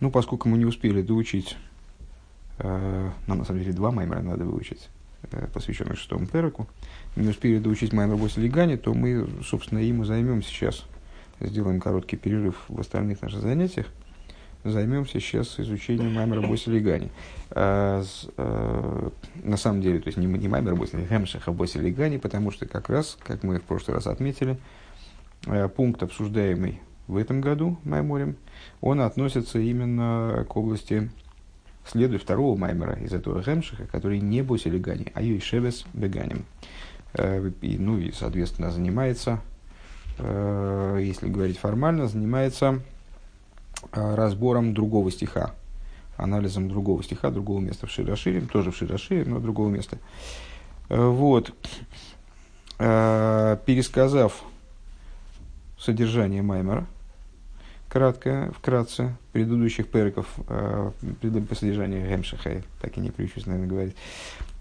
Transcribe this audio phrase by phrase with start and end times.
[0.00, 1.56] Ну, поскольку мы не успели доучить,
[2.58, 4.88] э, нам на самом деле два маймера надо выучить,
[5.30, 6.66] э, посвященных шестому переку,
[7.16, 10.86] не успели доучить маймер Боси Лигани, то мы, собственно, им и займемся сейчас.
[11.40, 13.86] Сделаем короткий перерыв в остальных наших занятиях.
[14.64, 17.10] Займемся сейчас изучением маймера Боси Лигани.
[17.50, 18.02] А,
[18.36, 19.10] э,
[19.42, 22.66] на самом деле, то есть не, не маймер Боси, а Хемшиха Боси Лигани, потому что
[22.66, 24.58] как раз, как мы в прошлый раз отметили,
[25.46, 26.80] э, пункт, обсуждаемый
[27.10, 28.36] в этом году Майморем,
[28.80, 31.10] он относится именно к области
[31.84, 36.44] следует второго Маймера из этого Гемшиха, который не Босилигани, а Юишевес Беганим.
[37.14, 39.40] Э, и, ну и, соответственно, занимается,
[40.18, 42.80] э, если говорить формально, занимается
[43.92, 45.54] э, разбором другого стиха,
[46.16, 49.98] анализом другого стиха, другого места в Широшире, тоже в Широшире, но другого места.
[50.88, 51.52] Вот.
[52.78, 54.42] Пересказав
[55.78, 56.86] содержание Маймера,
[57.90, 60.92] кратко, вкратце, предыдущих переков, э,
[61.48, 63.96] по содержанию Гемшиха, так и не приучусь, наверное, говорить,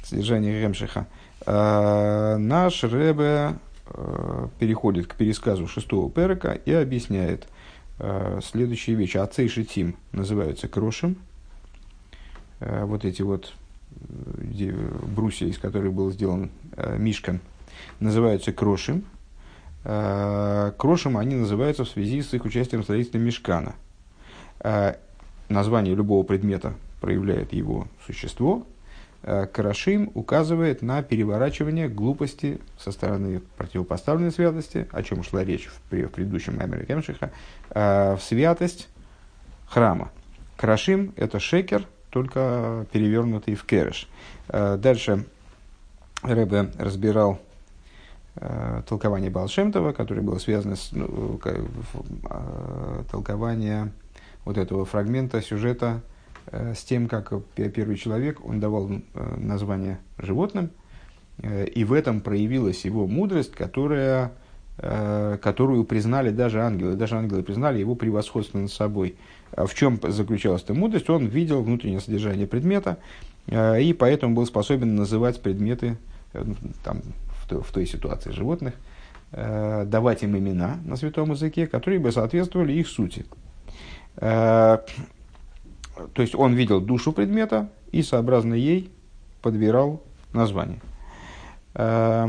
[0.03, 1.08] содержание Гемшиха,
[1.45, 3.53] э, наш Ребе
[3.85, 7.47] э, переходит к пересказу шестого перека и объясняет
[8.00, 9.17] э, следующие вещи.
[9.17, 11.16] Отцы и Шитим называются крошем,
[12.59, 13.53] э, вот эти вот
[13.91, 17.41] э, брусья, из которых был сделан э, мишкан,
[18.00, 19.03] называются крошем,
[19.83, 23.75] крошем они называются в связи с их участием в строительстве мешкана.
[24.59, 24.95] Э,
[25.47, 28.66] название любого предмета проявляет его существо.
[29.23, 35.81] Э, Карашим указывает на переворачивание глупости со стороны противопоставленной святости, о чем шла речь в,
[35.89, 37.31] предыдущем Маймере Кемшиха,
[37.69, 38.89] в святость
[39.67, 40.11] храма.
[40.57, 44.09] Карашим– это шекер, только перевернутый в кереш.
[44.50, 45.25] Дальше
[46.22, 47.48] Рэбе разбирал э,
[48.87, 53.91] толкование Балшемтова, которое было связано с ну, э, толкованием
[54.45, 56.01] вот этого фрагмента сюжета
[56.47, 60.71] э, с тем, как первый человек, он давал э, название животным,
[61.41, 64.31] э, и в этом проявилась его мудрость, которая,
[64.78, 66.95] э, которую признали даже ангелы.
[66.95, 69.16] Даже ангелы признали его превосходство над собой.
[69.51, 71.09] А в чем заключалась эта мудрость?
[71.09, 72.97] Он видел внутреннее содержание предмета,
[73.47, 75.97] э, и поэтому был способен называть предметы
[76.33, 76.44] э,
[77.51, 78.73] в той ситуации животных,
[79.31, 83.25] э, давать им имена на святом языке, которые бы соответствовали их сути.
[84.17, 84.79] Э,
[86.13, 88.91] то есть он видел душу предмета и сообразно ей
[89.41, 90.01] подбирал
[90.33, 90.79] название.
[91.73, 92.27] Э,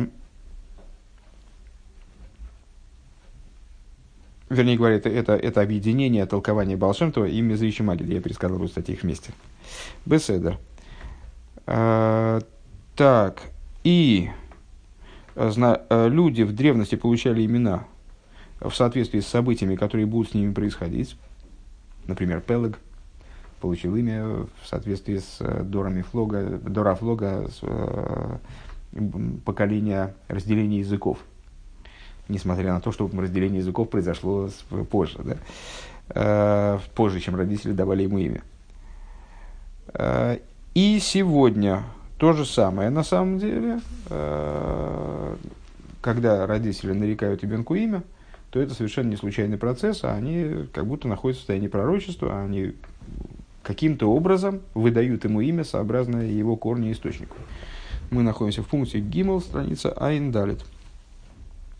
[4.49, 8.13] вернее говоря, это, это, это объединение толкования Балшемтова и Мезричи Магида.
[8.13, 9.33] Я пересказал кстати, их вместе.
[10.05, 10.59] Беседер.
[12.97, 13.43] так,
[13.85, 14.50] и Э,
[15.91, 17.85] люди в древности получали имена
[18.61, 21.17] в соответствии с событиями, которые будут с ними происходить.
[22.07, 22.79] Например, Пелег
[23.61, 28.37] получил имя в соответствии с э, Дорами Флога, Дора Флога, с, э,
[29.45, 31.19] поколения разделения языков.
[32.29, 34.49] Несмотря на то, что разделение языков произошло
[34.91, 36.81] позже, да?
[36.95, 38.43] позже, чем родители давали ему имя.
[40.75, 41.85] И сегодня
[42.21, 45.37] то же самое на самом деле, э,
[46.03, 48.03] когда родители нарекают ребенку имя,
[48.51, 52.45] то это совершенно не случайный процесс, а они как будто находятся в состоянии пророчества, а
[52.45, 52.75] они
[53.63, 57.37] каким-то образом выдают ему имя, сообразно его корню и источнику.
[58.11, 60.63] Мы находимся в пункте Гимл, страница Айндалит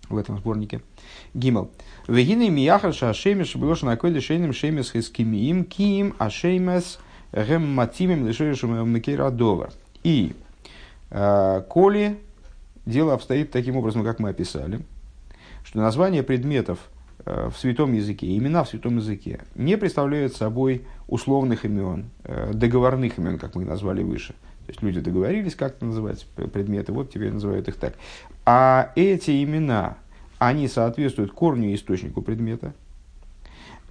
[0.09, 0.81] в этом сборнике.
[1.35, 1.71] Гимл.
[2.09, 6.99] Вегины мияхар шашемеш блош на койде шейным шемес хискимиим киим ашеймес
[7.31, 9.71] гемматимим лишешем мекерадова.
[10.03, 10.35] И
[11.11, 12.19] э, коли
[12.87, 14.81] дело обстоит таким образом, как мы описали,
[15.65, 16.79] что название предметов
[17.25, 23.19] э, в святом языке, имена в святом языке не представляют собой условных имен, э, договорных
[23.19, 24.35] имен, как мы назвали выше.
[24.67, 27.95] То есть люди договорились как-то называть предметы, вот теперь называют их так.
[28.47, 29.97] А эти имена,
[30.39, 32.73] они соответствуют корню и источнику предмета.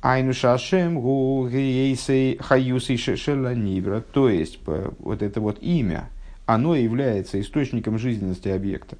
[0.01, 4.01] Айну шашем гу хаюсей шешела нивра.
[4.01, 6.09] То есть, вот это вот имя,
[6.45, 8.97] оно является источником жизненности объекта.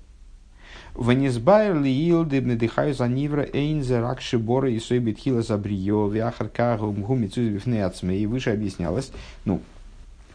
[0.96, 6.50] Ванизбайр ли илдебны дыхаю за нивра эйнзе ракши бора и сой битхила за брио вяхар
[6.50, 9.12] кагу мгумицу И выше объяснялось,
[9.46, 9.62] ну,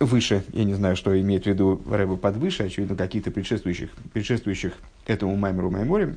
[0.01, 4.73] выше, я не знаю, что имеет в виду Рэба под выше, очевидно, каких-то предшествующих, предшествующих
[5.07, 6.17] этому Маймеру Майморе,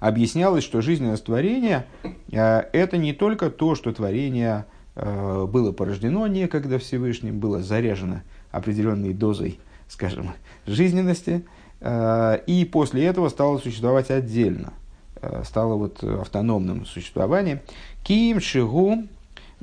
[0.00, 1.86] объяснялось, что жизненное творение
[2.30, 9.12] э, это не только то, что творение э, было порождено некогда Всевышним, было заряжено определенной
[9.12, 9.58] дозой,
[9.88, 10.32] скажем,
[10.66, 11.44] жизненности,
[11.80, 14.72] э, и после этого стало существовать отдельно,
[15.44, 17.60] стало вот автономным существованием.
[18.02, 19.04] Ким Шигу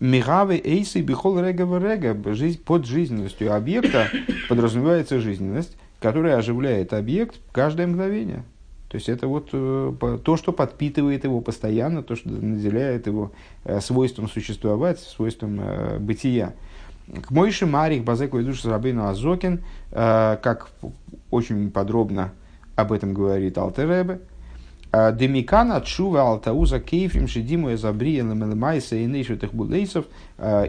[0.01, 2.17] Мигавы эйсы бихол рега рега.
[2.65, 4.07] Под жизненностью объекта
[4.49, 8.43] подразумевается жизненность, которая оживляет объект каждое мгновение.
[8.91, 13.31] То есть это вот э, то, что подпитывает его постоянно, то, что наделяет его
[13.63, 16.53] э, свойством существовать, свойством э, бытия.
[17.07, 20.71] К Мойши Марих Базеку и Душ Рабейну Азокин, как
[21.29, 22.31] очень подробно
[22.75, 24.21] об этом говорит Алтеребе,
[24.93, 30.05] Демикана Чува Алтауза Кейфрим Шедиму Эзабрия Ламелемайса и Нейшутых Булейсов,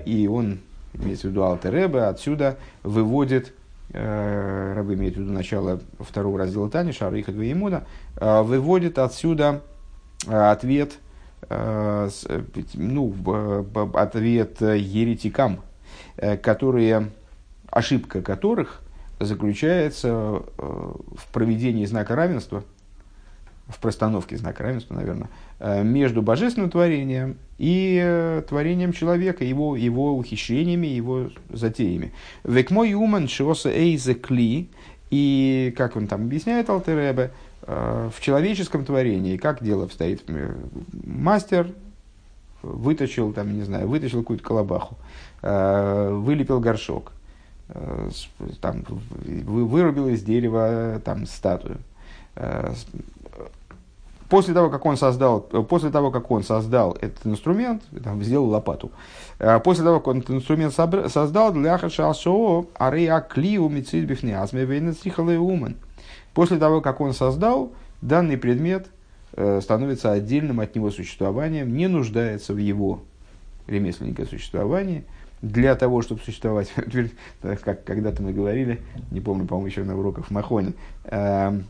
[0.04, 0.58] и он,
[0.94, 3.52] имеется в виду Алтеребе, отсюда выводит
[3.92, 7.86] рабы имеет в виду начало второго раздела Тани, Шара Ихат Ваимуда,
[8.16, 9.62] э, выводит отсюда
[10.26, 10.98] э, ответ,
[12.74, 13.14] ну,
[13.94, 15.60] ответ еретикам,
[16.40, 17.10] которые,
[17.68, 18.80] ошибка которых
[19.18, 20.08] заключается
[20.56, 22.62] в проведении знака равенства–
[23.72, 25.28] в простановке знака равенства, наверное,
[25.58, 32.12] э, между божественным творением и э, творением человека, его, его ухищрениями, его затеями.
[32.42, 34.68] Век мой уман шиоса эйзе кли,
[35.10, 37.30] и, как он там объясняет Алтеребе,
[37.62, 40.24] э, в человеческом творении, как дело обстоит,
[41.04, 41.68] мастер
[42.62, 44.96] вытащил, там, не знаю, вытащил какую-то колобаху,
[45.40, 47.12] вылепил горшок,
[48.60, 48.84] там,
[49.24, 51.78] вырубил из дерева там, статую,
[54.32, 58.90] После того, как он создал, после того, как он создал этот инструмент, там, сделал лопату,
[59.38, 64.32] э, после того, как он этот инструмент создал, для хашашо арея клиу мицидбифни
[65.36, 65.76] умен.
[66.32, 68.86] После того, как он создал, данный предмет
[69.34, 73.00] э, становится отдельным от него существованием, не нуждается в его
[73.66, 75.04] ремесленника существовании,
[75.42, 76.72] для того, чтобы существовать,
[77.42, 78.80] как когда-то мы говорили,
[79.10, 80.72] не помню, по-моему, еще на уроках в Махоне,
[81.04, 81.66] эм,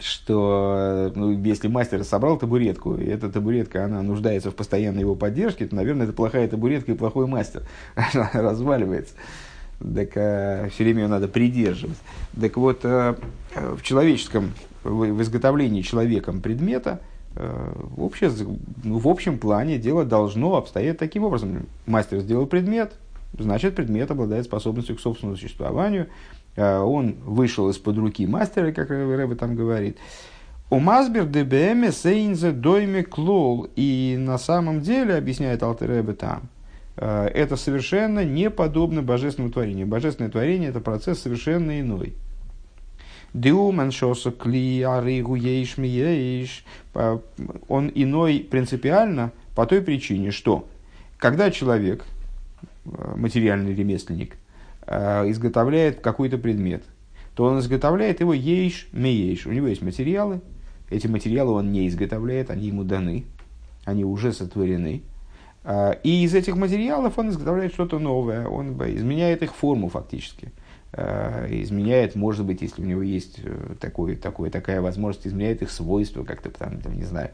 [0.00, 5.66] что ну, если мастер собрал табуретку, и эта табуретка, она нуждается в постоянной его поддержке,
[5.66, 7.62] то, наверное, это плохая табуретка и плохой мастер.
[7.94, 9.14] Она разваливается.
[9.78, 11.98] Так а, все время ее надо придерживать.
[12.40, 13.18] Так вот, а,
[13.54, 14.52] в человеческом,
[14.82, 17.00] в, в изготовлении человеком предмета,
[17.36, 18.30] а, в, обще,
[18.84, 21.66] ну, в общем плане дело должно обстоять таким образом.
[21.86, 22.94] Мастер сделал предмет,
[23.38, 29.34] значит, предмет обладает способностью к собственному существованию, Э, он вышел из-под руки мастера, как Рэбе
[29.34, 29.96] там говорит.
[30.72, 33.68] У Мазбер ДБМ Сейнзе Дойме Клол.
[33.76, 36.48] И на самом деле, объясняет Алтеребе там,
[36.96, 39.86] э, это совершенно не подобно божественному творению.
[39.86, 42.14] Божественное творение– это процесс совершенно иной.
[43.34, 46.64] Диуманшоса кли аригу ейш.
[47.68, 50.66] Он иной принципиально по той причине, что
[51.18, 52.06] когда человек,
[52.86, 54.41] э, материальный ремесленник, Э,
[55.26, 56.84] изготовляет какой-то предмет,
[57.34, 59.46] то он изготовляет его ейш меейш.
[59.46, 60.40] У него есть материалы,
[60.90, 63.24] эти материалы он не изготовляет, они ему даны,
[63.84, 65.02] они уже сотворены.
[65.64, 70.52] Э, и из этих материалов он изготовляет что-то новое, он изменяет их форму фактически.
[70.92, 73.40] Э, изменяет, может быть, если у него есть
[73.80, 77.30] такой, такой, такая возможность, изменяет их свойства, как-то там, там, не знаю,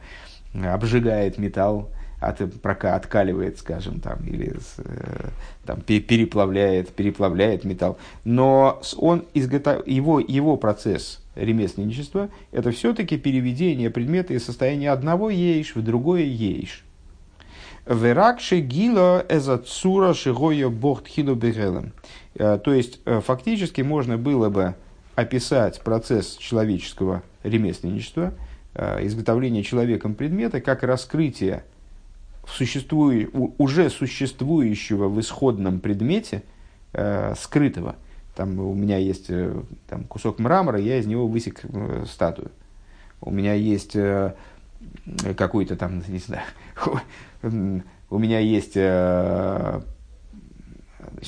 [0.55, 1.91] обжигает металл,
[2.21, 5.29] от, прока, откаливает, скажем, там, или э,
[5.65, 7.99] там, переплавляет, переплавляет металл.
[8.25, 9.87] Но он изготов...
[9.87, 16.85] его, его процесс ремесленничества– это все-таки переведение предмета из состояния одного ейш в другое ейш.
[17.87, 20.71] Веракши гило эзацура шигоя
[21.07, 21.93] хило бегелем.
[22.35, 24.75] Э, то есть, э, фактически можно было бы
[25.15, 28.35] описать процесс человеческого ремесленничества,
[29.01, 31.65] изготовления человеком предмета, как раскрытие
[32.49, 36.43] существуя, уже существующего в исходном предмете
[36.93, 37.97] э, скрытого.
[38.35, 42.51] Там у меня есть э, там, кусок мрамора, я из него высек э, статую.
[43.21, 44.35] У меня есть э,
[45.37, 49.81] какой-то там, не знаю, у меня есть э,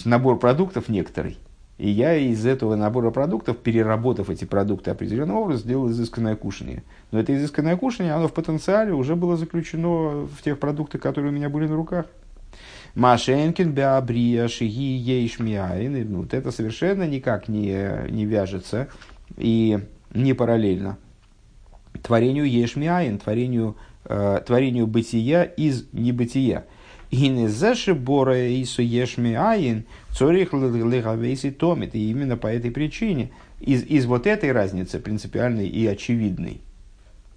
[0.05, 1.37] набор продуктов некоторый,
[1.81, 6.83] и я из этого набора продуктов, переработав эти продукты определенным образом, сделал изысканное кушание.
[7.11, 11.35] Но это изысканное кушание, оно в потенциале уже было заключено в тех продуктах, которые у
[11.35, 12.07] меня были на руках.
[12.95, 16.17] Машенкин, Беабрия, Шиги, Ейшмиаин.
[16.17, 18.89] Вот это совершенно никак не, не вяжется
[19.37, 19.79] и
[20.13, 20.99] не параллельно
[22.03, 26.67] творению Ешмиаин, творению, э, творению бытия из небытия.
[27.11, 31.95] И не заши бора ису ешми айн, цорих легавейси томит.
[31.95, 36.61] И именно по этой причине, из, из вот этой разницы принципиальной и очевидной,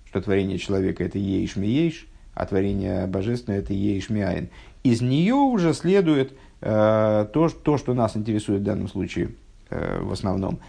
[0.08, 4.50] что творение человека это ейш ми ейш, а творение божественное это ейш ми айн,
[4.84, 9.32] из нее уже следует э, то, то, что нас интересует в данном случае
[9.72, 10.60] э, в основном.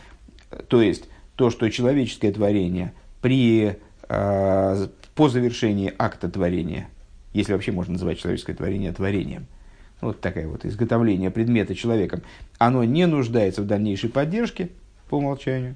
[0.68, 3.76] То есть, то, что человеческое творение при,
[4.08, 6.88] э, по завершении акта творения–
[7.34, 9.46] если вообще можно называть человеческое творение творением.
[10.00, 12.22] вот такое вот изготовление предмета человеком,
[12.58, 14.70] оно не нуждается в дальнейшей поддержке
[15.08, 15.74] по умолчанию,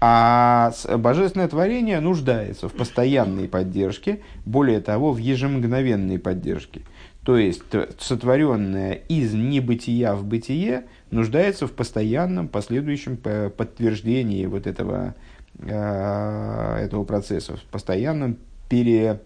[0.00, 6.82] а божественное творение нуждается в постоянной поддержке, более того, в ежемгновенной поддержке.
[7.24, 7.62] То есть,
[7.98, 15.14] сотворенное из небытия в бытие нуждается в постоянном последующем подтверждении вот этого,
[15.58, 18.38] э, этого процесса, в постоянном
[18.70, 19.20] пере,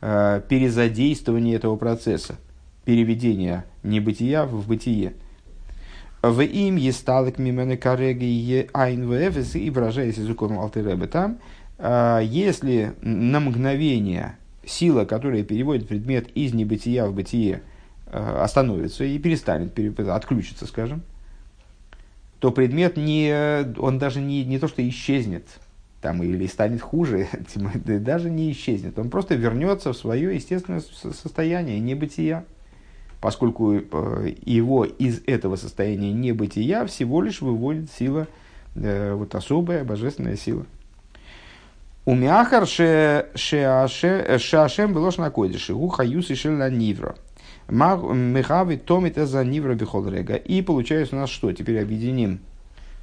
[0.00, 2.36] э, перезадействовании этого процесса,
[2.84, 5.14] переведения небытия в бытие–
[6.22, 11.38] в им есталок мимены кареги айн вэфис и выражаясь языком Алтеребе там,
[11.78, 17.62] а, если на мгновение сила, которая переводит предмет из небытия в бытие,
[18.06, 21.02] а, остановится и перестанет, отключится, скажем,
[22.40, 25.44] то предмет не, он даже не, не то что исчезнет,
[26.00, 27.28] там, или станет хуже,
[27.84, 28.98] даже не исчезнет.
[28.98, 32.44] Он просто вернется в свое естественное состояние небытия
[33.20, 38.28] поскольку э, его из этого состояния небытия всего лишь выводит сила,
[38.74, 40.64] э, вот особая божественная сила.
[42.04, 43.32] У мяхар шеашем
[44.92, 47.16] было на кодише, у хаюс и шелла нивра.
[47.68, 50.36] Мехави томит за нивра бихолрега.
[50.36, 51.52] И получается у нас что?
[51.52, 52.38] Теперь объединим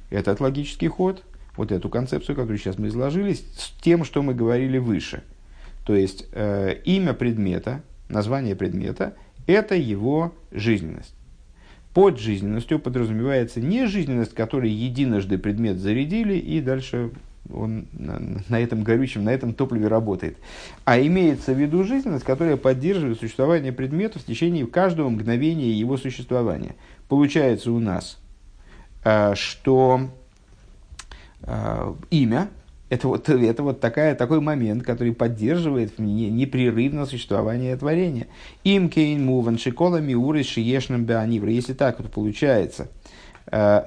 [0.08, 1.22] этот логический ход,
[1.56, 5.22] вот эту концепцию, которую сейчас мы изложили, с тем, что мы говорили выше.
[5.84, 9.14] То есть э, имя предмета, название предмета
[9.46, 11.14] это его жизненность.
[11.92, 17.10] Под жизненностью подразумевается не жизненность, которой единожды предмет зарядили, и дальше
[17.52, 20.38] он на, на этом горючем, на этом топливе работает.
[20.84, 26.74] А имеется в виду жизненность, которая поддерживает существование предмета в течение каждого мгновения его существования.
[27.08, 28.18] Получается у нас,
[29.04, 30.08] э, что
[32.10, 32.48] имя
[32.94, 38.28] это вот, это вот такая, такой момент, который поддерживает непрерывное существование творения.
[38.62, 41.50] Им кейн муван шикола миуры шиешным беанивра.
[41.50, 42.88] Если так вот получается,
[43.50, 43.84] э,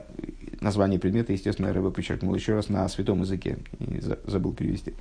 [0.59, 3.57] название предмета, естественно, Рэба подчеркнул еще раз на святом языке,
[4.25, 4.93] забыл перевести.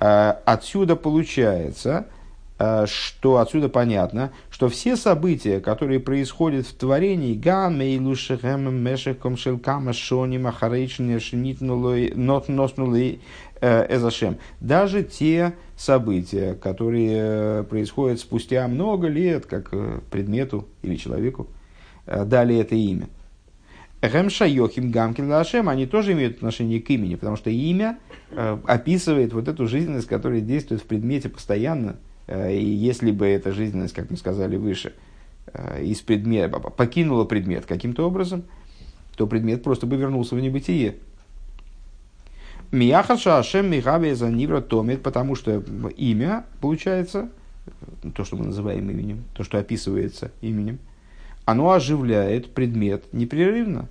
[0.00, 2.23] Э, отсюда получается, Э,
[2.56, 10.38] что отсюда понятно, что все события, которые происходят в творении, ган, мейлушехем, мешеком, шелкама, шони,
[10.38, 13.20] махарейшни, шинитнулой, нот носнулой,
[13.60, 19.72] э, эзашем, даже те события, которые э, происходят спустя много лет, как
[20.10, 21.48] предмету или человеку,
[22.06, 23.08] дали это имя.
[24.00, 27.98] Гемша Йохим Гамкин Лашем, они тоже имеют отношение к имени, потому что имя
[28.66, 33.94] описывает вот эту жизненность, которая действует в предмете постоянно, Э, и если бы эта жизненность,
[33.94, 34.94] как мы сказали выше,
[35.52, 38.44] э, из предмета, покинула предмет каким-то образом,
[39.16, 40.96] то предмет просто бы вернулся в небытие.
[42.72, 45.62] Мияхаша Ашем Михаве за Нивра Томит, потому что
[45.96, 47.28] имя, получается,
[48.14, 50.78] то, что мы называем именем, то, что описывается именем,
[51.44, 53.88] оно оживляет предмет непрерывно.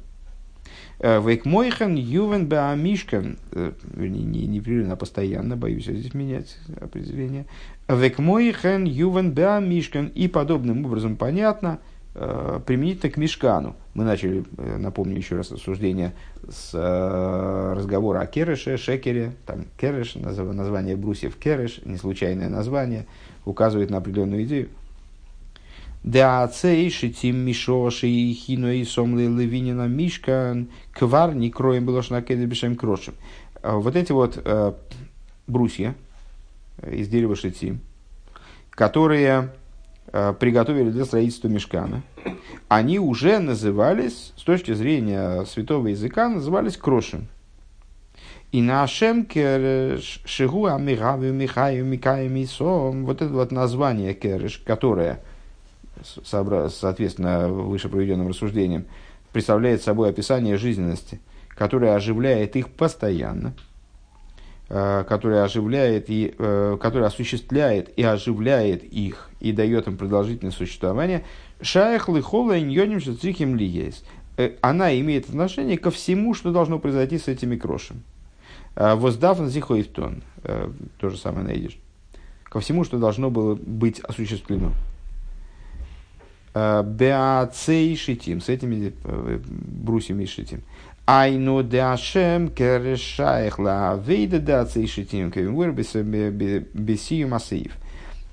[1.00, 7.46] Э, Вейкмойхан ювен баамишкан, вернее, не непрерывно, а постоянно, боюсь я здесь менять определение.
[7.88, 10.08] Векмойхен ювен беа мишкан.
[10.08, 11.80] И подобным образом понятно,
[12.16, 13.76] э, применительно к мешкану.
[13.94, 16.14] Мы начали, э, напомню еще раз, обсуждение
[16.50, 23.06] с э, разговора о кереше, шекере, там кереш, название брусьев кереш, не случайное название,
[23.46, 24.70] указывает на определенную идею.
[26.04, 32.46] Да цей шитим мишоши и хино и сомли левинина мишкан квар не кроем было шнакеды
[32.46, 33.14] бешем крошем.
[33.64, 34.46] Вот эти вот
[35.48, 35.96] брусья,
[36.86, 37.80] из дерева шитим,
[38.72, 39.54] которые
[40.12, 42.02] э, приготовили для строительства мешкана,
[42.68, 47.28] они уже назывались, с точки зрения святого языка, назывались крошем.
[48.52, 55.22] И на Ашем кереш, шигу амигавю михаю микаю мисом, вот это вот название кереш, которое,
[56.04, 58.86] соответственно, выше проведенным рассуждением,
[59.32, 61.20] представляет собой описание жизненности,
[61.50, 63.54] которое оживляет их постоянно–
[64.76, 71.26] Э, который оживляет и э, который осуществляет и оживляет их и дает им продолжительное существование,
[71.62, 74.04] шаях лихола иньоним шацихим ли есть.
[74.38, 78.02] Э, она имеет отношение ко всему, что должно произойти с этими крошем.
[78.76, 80.24] Воздав на зихоифтон,
[80.98, 81.78] то же самое найдешь.
[82.46, 84.72] Ко всему, что должно было быть осуществлено.
[86.54, 90.62] Беацей шитим, с этими брусьями шитим.
[91.06, 97.74] Айну де Ашем керешаях ла вейда да цейшитим кевимур бесию масеев.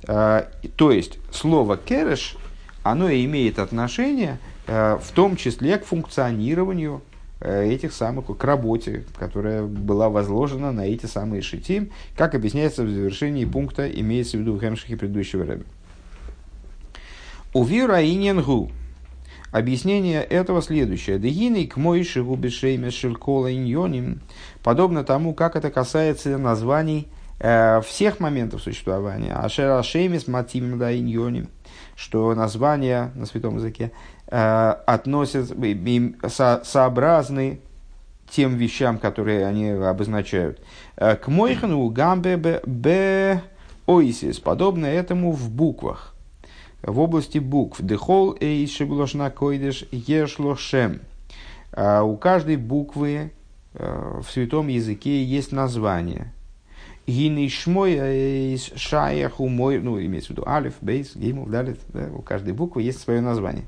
[0.07, 2.37] А, то есть, слово кереш,
[2.85, 7.03] оно имеет отношение а, в том числе к функционированию
[7.41, 13.47] этих самых, к работе, которая была возложена на эти самые шитим, как объясняется в завершении
[13.47, 15.65] пункта, имеется в виду в Хемшихе предыдущего времени.
[17.53, 18.71] Увира иньянгу,
[19.51, 21.19] Объяснение этого следующее.
[21.19, 24.21] Дегиной к мойши губишейме шелькола иньоним.
[24.63, 27.09] Подобно тому, как это касается названий
[27.41, 29.35] э, всех моментов существования.
[29.35, 31.49] Ашера шеймис матимим да иньоним.
[31.97, 33.91] Что названия на святом языке
[34.29, 37.59] э, относятся, им со, сообразны
[38.31, 40.61] тем вещам, которые они обозначают.
[40.95, 43.43] Э, к мойхану гамбе б
[43.87, 44.39] ойсис.
[44.39, 46.15] Подобно этому в буквах
[46.83, 47.83] в области букв.
[47.83, 51.01] Дехол эйс шеглошна койдеш ешлошем.
[51.73, 53.33] А у каждой буквы
[53.75, 56.33] э, в святом языке есть название.
[57.07, 62.23] Гиней шмой эйс шаях умой, ну, имеется в виду алиф, бейс, геймов, далит, да, у
[62.23, 63.65] каждой буквы есть свое название.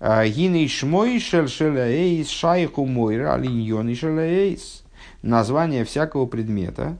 [0.00, 4.82] А гиней шмой шел эйс шаях умой алиньон эйс.
[5.22, 6.98] Название всякого предмета,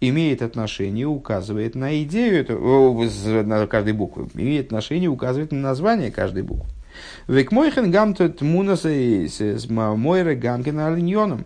[0.00, 6.42] имеет отношение, указывает на идею, это, на каждой буквы, имеет отношение, указывает на название каждой
[6.42, 6.66] буквы.
[7.26, 11.44] Век мойхен гамтет мунаса с мойра гамкин алиньоном.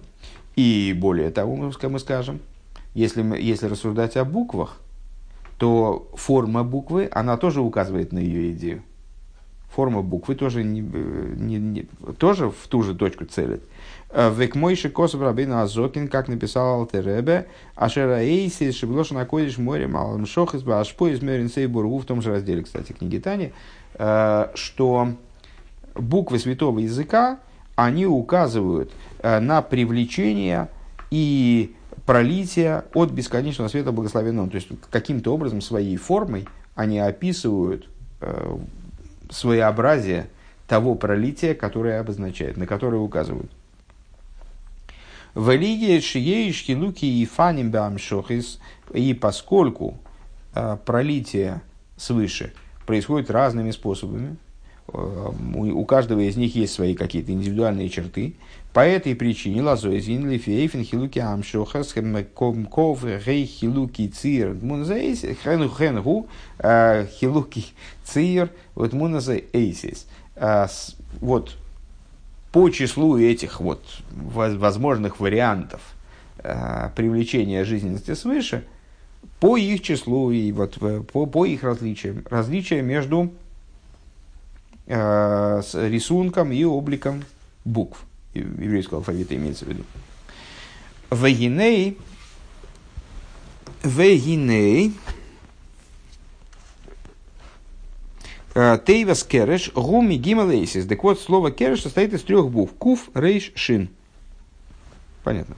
[0.56, 2.40] И более того, мы скажем,
[2.94, 4.80] если, мы, если рассуждать о буквах,
[5.58, 8.82] то форма буквы, она тоже указывает на ее идею.
[9.74, 11.82] Форма буквы тоже, не, не, не,
[12.18, 13.62] тоже в ту же точку целит.
[14.12, 20.26] Э, Век мойши косов рабина Азокин, как написал Алтеребе, Ашера Эйси, Шиблоша находишь море, Малам
[20.26, 23.52] Шохис, Башпо, из Меринсей Бургу, в том же разделе, кстати, книги Тани,
[23.94, 25.08] э, что
[25.94, 27.38] буквы святого языка,
[27.74, 30.68] они указывают э, на привлечение
[31.10, 34.50] и пролитие от бесконечного света благословенного.
[34.50, 37.88] То есть, каким-то образом, своей формой они описывают
[39.30, 40.28] своеобразие
[40.68, 43.50] того пролития, которое обозначает, на которое указывают.
[45.34, 48.58] В религии шиеишки луки и фаним бамшохис,
[48.92, 49.96] и поскольку
[50.54, 51.62] э, пролитие
[51.96, 52.52] свыше
[52.84, 54.36] происходит разными способами,
[54.92, 58.34] э, у каждого из них есть свои какие-то индивидуальные черты.
[58.74, 61.94] По этой причине лазоизин лифейфен хилуки амшохас
[62.34, 66.26] ков рей хилуки цир мунзаэйс хену хенгу
[66.58, 67.64] э, хилуки
[68.04, 70.06] цир вот мунзаэйсис.
[71.20, 71.56] Вот
[72.52, 75.80] по числу этих вот возможных вариантов
[76.38, 78.64] э, привлечения жизненности свыше,
[79.40, 80.78] по их числу и вот
[81.12, 83.32] по, по их различиям, различия между
[84.86, 87.24] э, с рисунком и обликом
[87.64, 89.84] букв еврейского алфавита имеется в виду.
[91.10, 91.96] Вегиней,
[93.82, 95.12] вегиней, Э,
[98.54, 100.86] Тейвас кереш гуми гималейсис.
[100.86, 102.74] Так вот, слово кереш состоит из трех букв.
[102.78, 103.88] Куф, рейш, шин.
[105.24, 105.56] Понятно.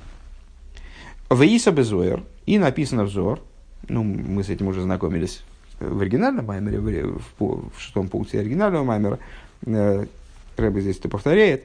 [1.31, 2.23] Вейса безоер.
[2.47, 3.41] И написано взор.
[3.89, 5.43] Ну, мы с этим уже знакомились
[5.81, 9.19] в оригинальном маймере, в, в, в шестом пункте оригинального маймера.
[9.67, 10.07] Э,
[10.57, 11.65] Рэбби здесь это повторяет.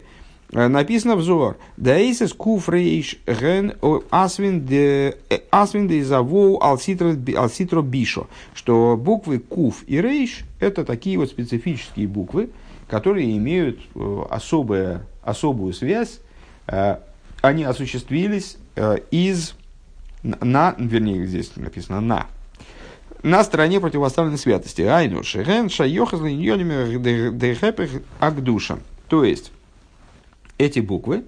[0.51, 1.57] Э, написано взор.
[1.77, 3.73] Даисес куфрейш ген
[4.09, 5.17] асвин де
[5.51, 8.27] асвин де завоу алситро бишо.
[8.53, 12.49] Что буквы куф и рейш это такие вот специфические буквы,
[12.87, 16.19] которые имеют э, особое, особую связь.
[16.67, 16.97] Э,
[17.41, 18.57] они осуществились
[19.11, 19.53] из
[20.23, 22.27] на, вернее, здесь написано на,
[23.23, 24.81] на стороне противоставленной святости.
[24.81, 26.99] Айну шеген шайохас линьониме
[27.31, 28.79] дехепех агдуша.
[29.07, 29.51] То есть,
[30.59, 31.23] эти буквы,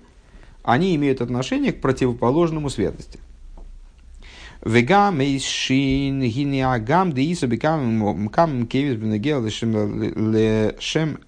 [0.62, 3.20] они имеют отношение к противоположному святости.
[4.64, 8.04] Вегам эйшин гинеагам деиса бекам
[10.22, 11.20] лешем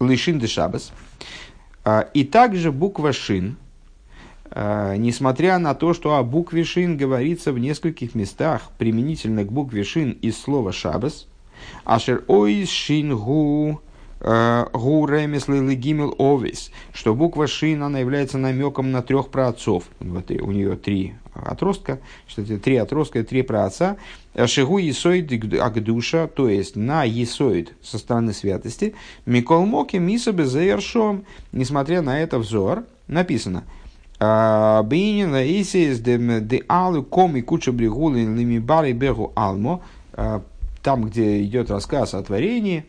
[0.00, 0.90] лишин дешабас.
[1.84, 3.56] А, и также буква шин,
[4.50, 9.84] а, несмотря на то, что о букве шин говорится в нескольких местах применительно к букве
[9.84, 11.28] шин из слова шабас,
[11.84, 13.80] ашер ой шин гу
[14.20, 19.84] Гуремесли легимил овис, что буква шин, она является намеком на трех праотцов.
[19.98, 22.00] Вот у нее три отростка,
[22.36, 23.96] это три отростка, три праотца.
[24.44, 28.94] Шигу есоид агдуша, то есть на есоид со стороны святости.
[29.24, 33.64] Микол моки миса безеершом, несмотря на это взор, написано.
[34.18, 39.80] Бейнин лаисис де алу коми куча бригулин лимибари бегу алмо,
[40.82, 42.84] там, где идет рассказ о творении,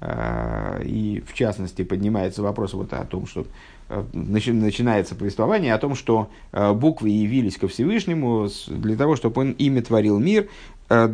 [0.00, 3.46] и в частности поднимается вопрос вот о том, что
[3.88, 9.52] э, начинается повествование о том, что э, буквы явились ко Всевышнему для того, чтобы он
[9.52, 10.48] ими творил мир.
[10.90, 11.08] Э,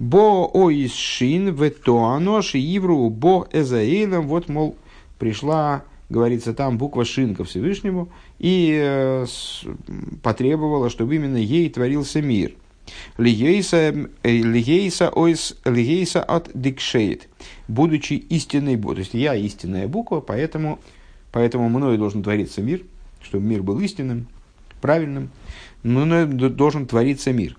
[0.00, 4.26] бо оишин ветоано шиивру бо эзаилем.
[4.26, 4.76] Вот, мол,
[5.20, 8.08] пришла, говорится там, буква шин ко Всевышнему
[8.40, 9.24] и
[10.24, 12.52] потребовала, чтобы именно ей творился мир–
[13.16, 17.28] Лигейса, э, ойс, лигейса от дикшейт.
[17.68, 18.96] будучи истинной буквой.
[18.96, 20.80] То есть я истинная буква, поэтому,
[21.30, 22.82] поэтому мною должен твориться мир,
[23.22, 24.26] чтобы мир был истинным,
[24.80, 25.30] правильным,
[25.82, 27.56] мною должен твориться мир.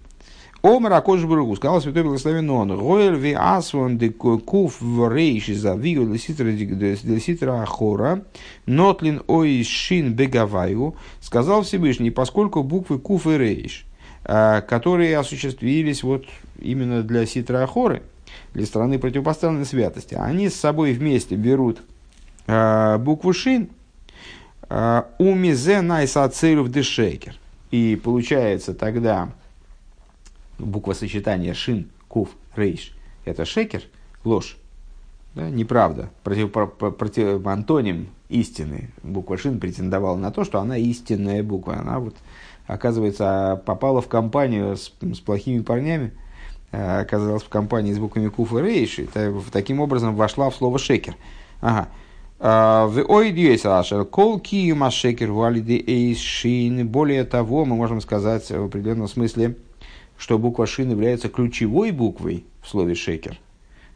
[0.61, 5.75] Омар Акош Бургу, сказал Святой Благословен он, Роэль ви асван де куф в рейши за
[5.75, 8.25] вигу леситра ахора,
[8.65, 13.85] нотлин ой шин бегаваю, сказал Всевышний, поскольку буквы куф и рейш,
[14.29, 16.25] которые осуществились вот
[16.59, 18.03] именно для ситра ахоры,
[18.53, 21.81] для страны противопоставленной святости, они с собой вместе берут
[22.47, 23.69] а, букву шин,
[24.69, 27.35] а, умизе найса ацеров дешекер.
[27.71, 29.29] И получается тогда
[30.57, 32.93] буква сочетания шин, кув, рейш,
[33.25, 33.83] это шекер,
[34.23, 34.57] ложь,
[35.35, 38.89] да, неправда, против, против, антоним истины.
[39.03, 41.77] Буква шин претендовала на то, что она истинная буква.
[41.77, 42.15] Она вот,
[42.69, 46.11] оказывается, попала в компанию с, с плохими парнями,
[46.71, 49.09] э, оказалась в компании с буквами кув и рейш, и
[49.51, 51.15] таким образом вошла в слово шекер.
[51.61, 51.89] Ага.
[52.39, 52.87] А,
[56.83, 59.55] Более того, мы можем сказать в определенном смысле,
[60.17, 63.39] что буква шин является ключевой буквой в слове шекер.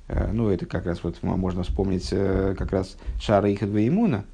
[0.07, 4.25] Э, ну, это как раз вот можно вспомнить э, как раз Шара Ихадва Имуна,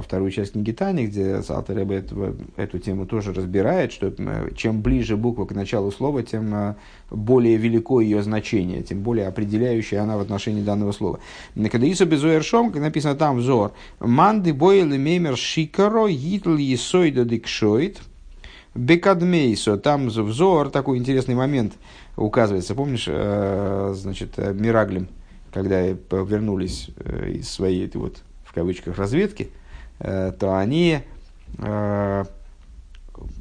[0.00, 4.12] вторую часть книги Тани, где Салтер эту, эту тему тоже разбирает, что
[4.56, 6.76] чем ближе буква к началу слова, тем
[7.10, 11.18] более велико ее значение, тем более определяющая она в отношении данного слова.
[11.54, 18.00] Когда Исо Безуэршом, написано там взор, «Манды бойлы мемер шикаро йитл есойда дикшойт»,
[18.74, 21.74] Бекадмейсо, там взор, такой интересный момент
[22.16, 22.74] указывается.
[22.74, 25.08] Помнишь, э, значит, э, Мираглим,
[25.52, 29.50] когда вернулись э, из своей, вот, в кавычках, разведки,
[30.02, 31.00] то они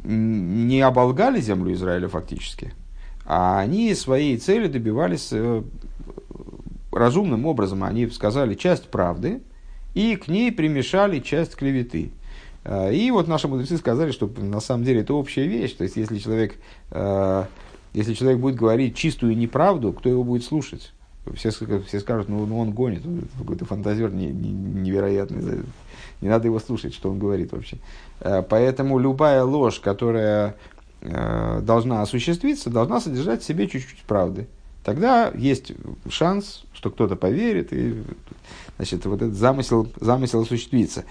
[0.04, 2.74] не оболгали землю Израиля фактически,
[3.26, 5.34] а они своей цели добивались
[6.92, 7.84] разумным образом.
[7.84, 9.42] Они сказали часть правды
[9.94, 12.12] и к ней примешали часть клеветы.
[12.92, 15.74] И вот наши мудрецы сказали, что на самом деле это общая вещь.
[15.74, 16.58] То есть, если человек,
[17.94, 20.94] если человек будет говорить чистую неправду, кто его будет слушать?
[21.36, 25.64] Все, все скажут, ну, ну он гонит, он какой-то фантазер не, не, невероятный,
[26.22, 27.78] не надо его слушать, что он говорит вообще.
[28.20, 30.56] А, поэтому любая ложь, которая
[31.04, 34.48] должна осуществиться, должна содержать в себе чуть-чуть правды.
[34.84, 35.74] Тогда есть
[36.10, 38.04] шанс, что кто-то поверит, и
[38.78, 41.06] значит, вот этот замысел, замысел осуществится.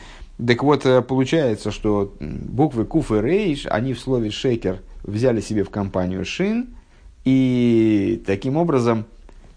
[0.44, 5.62] Так вот, э, получается, что буквы Куф и Рейш, они в слове шекер взяли себе
[5.62, 6.74] в компанию шин,
[7.24, 9.04] и таким образом,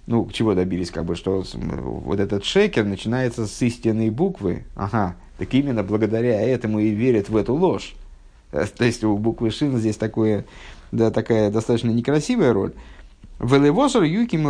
[0.06, 5.54] ну, чего добились, как бы, что вот этот шекер начинается с истинной буквы, ага, так
[5.54, 7.96] именно благодаря этому и верят в эту ложь.
[8.54, 10.46] Э, то есть у буквы шин здесь такое,
[10.94, 12.72] да, такая достаточно некрасивая роль.
[13.42, 14.48] Велевосор юким,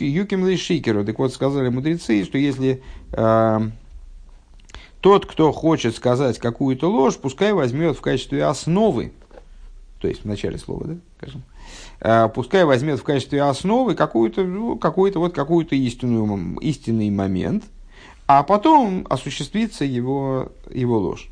[0.00, 1.06] юким.
[1.06, 3.60] Так вот, сказали мудрецы, что если э,
[5.00, 9.12] тот, кто хочет сказать какую-то ложь, пускай возьмет в качестве основы,
[10.00, 11.42] то есть в начале слова, да, скажем,
[12.00, 17.62] э, пускай возьмет в качестве основы какую-то, ну, какой-то вот какую-то истинную, истинный момент,
[18.34, 21.28] а потом осуществится его, его ложь.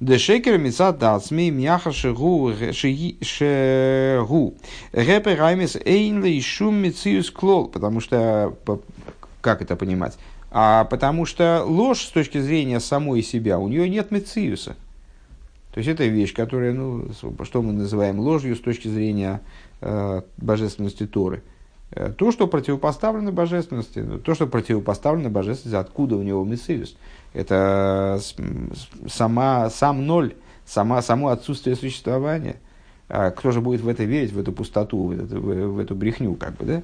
[0.00, 2.52] Дешекер мица дацми мяха шегу
[3.22, 4.54] шегу.
[4.92, 7.68] Рэпер раймис эйнли шум мициус клол.
[7.68, 8.56] Потому что,
[9.40, 10.18] как это понимать?
[10.50, 14.74] А потому что ложь с точки зрения самой себя, у нее нет мециуса.
[15.72, 17.10] То есть это вещь, которая, ну,
[17.44, 19.40] что мы называем ложью с точки зрения
[19.80, 21.44] э, божественности Торы.
[21.44, 21.59] Э,
[22.16, 26.96] то, что противопоставлено божественности, то, что противопоставлено божественности, откуда у него мециус.
[27.32, 28.20] Это
[29.08, 32.56] сама, сам ноль, сама, само отсутствие существования.
[33.08, 36.34] А кто же будет в это верить, в эту пустоту, в эту, в, эту брехню,
[36.34, 36.82] как бы, да?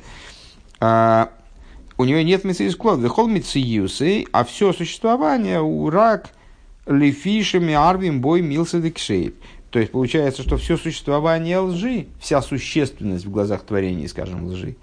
[0.81, 1.31] А,
[1.99, 6.31] у нее нет мициус клод, вехол мициюсы, а все существование у рак
[6.87, 13.63] лефишами арвим бой милса То есть получается, что все существование лжи, вся существенность в глазах
[13.63, 14.77] творения, скажем, лжи,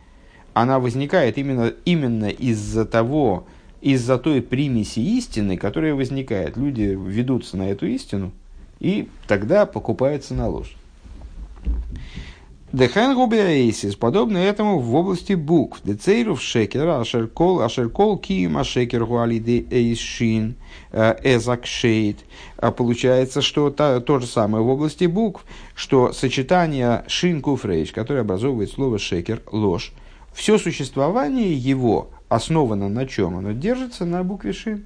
[0.54, 3.46] она возникает именно, именно из-за того,
[3.82, 6.58] из-за той примеси истины, которая возникает.
[6.58, 8.32] Люди ведутся на эту истину,
[8.80, 10.76] и тогда покупаются на ложь.
[12.74, 15.82] Дехен губиаисис, подобно этому в области букв.
[15.84, 20.56] Децейров шекер, ашеркол, ашеркол киим ашекер гуалиды эйшин,
[20.92, 22.18] э, эзакшейт.
[22.58, 28.22] А получается, что то, то же самое в области букв, что сочетание шин куфрейш, которое
[28.22, 29.94] образовывает слово шекер, ложь,
[30.34, 33.38] все существование его основано на чем?
[33.38, 34.86] Оно держится на букве шин.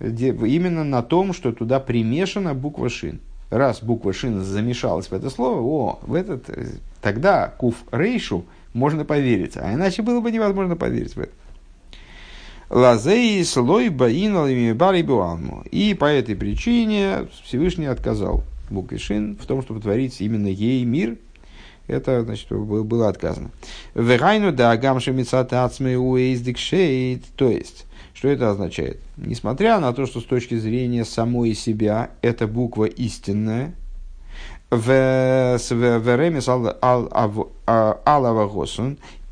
[0.00, 5.60] Именно на том, что туда примешана буква шин раз буква шин замешалась в это слово,
[5.60, 6.50] о, в этот,
[7.00, 11.32] тогда куф рейшу можно поверить, а иначе было бы невозможно поверить в это.
[12.70, 15.64] Лазей слой баиналами барибуаму.
[15.70, 21.16] И по этой причине Всевышний отказал букве Шин в том, чтобы творить именно ей мир.
[21.88, 23.50] Это, значит, было отказано.
[23.94, 27.24] Вегайну да гамши мицатацме уэйздикшейт.
[27.34, 29.00] То есть, что это означает?
[29.16, 33.74] Несмотря на то, что с точки зрения самой себя эта буква истинная,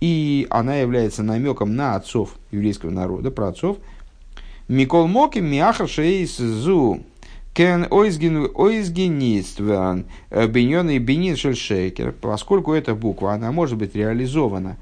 [0.00, 3.76] и она является намеком на отцов еврейского народа, про отцов.
[4.68, 6.38] Микол Моки Миахар Шейс
[7.56, 14.76] Кен Ойзгенистван Беньон Бенин Шельшейкер, поскольку эта буква, она может быть реализована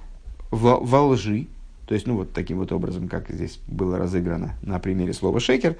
[0.50, 1.46] в, во лжи,
[1.86, 5.76] то есть, ну, вот таким вот образом, как здесь было разыграно на примере слова шекер,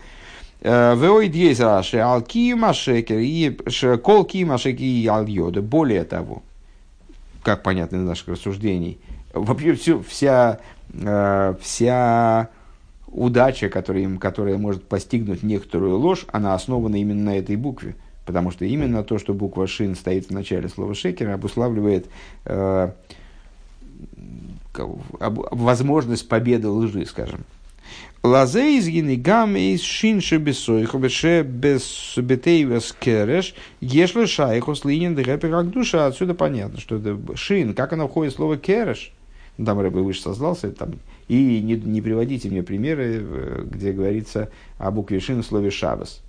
[3.19, 3.59] и
[4.81, 4.85] и
[5.27, 5.63] йода.
[5.63, 6.45] Более того,
[7.43, 9.01] как понятно из наших рассуждений,
[9.33, 10.61] вообще все, вся,
[10.93, 12.51] э, вся
[13.15, 17.95] удача, которая, которая может постигнуть некоторую ложь, она основана именно на этой букве.
[18.27, 22.07] Потому что именно то, что буква «шин» стоит в начале слова «шекер», обуславливает
[22.47, 22.91] э,
[24.75, 27.45] возможность победы лжи, скажем.
[28.23, 35.71] Лазе из гам из шинши бесойху беше бетейвес кереш ешле шайху с линин дрэпер как
[35.71, 36.07] душа.
[36.07, 39.13] Отсюда понятно, что это шин, как оно входит в слово кереш.
[39.57, 40.95] Там рыбы выше создался, там,
[41.29, 46.23] и не, не приводите мне примеры, э, где говорится о букве шин в слове шабас.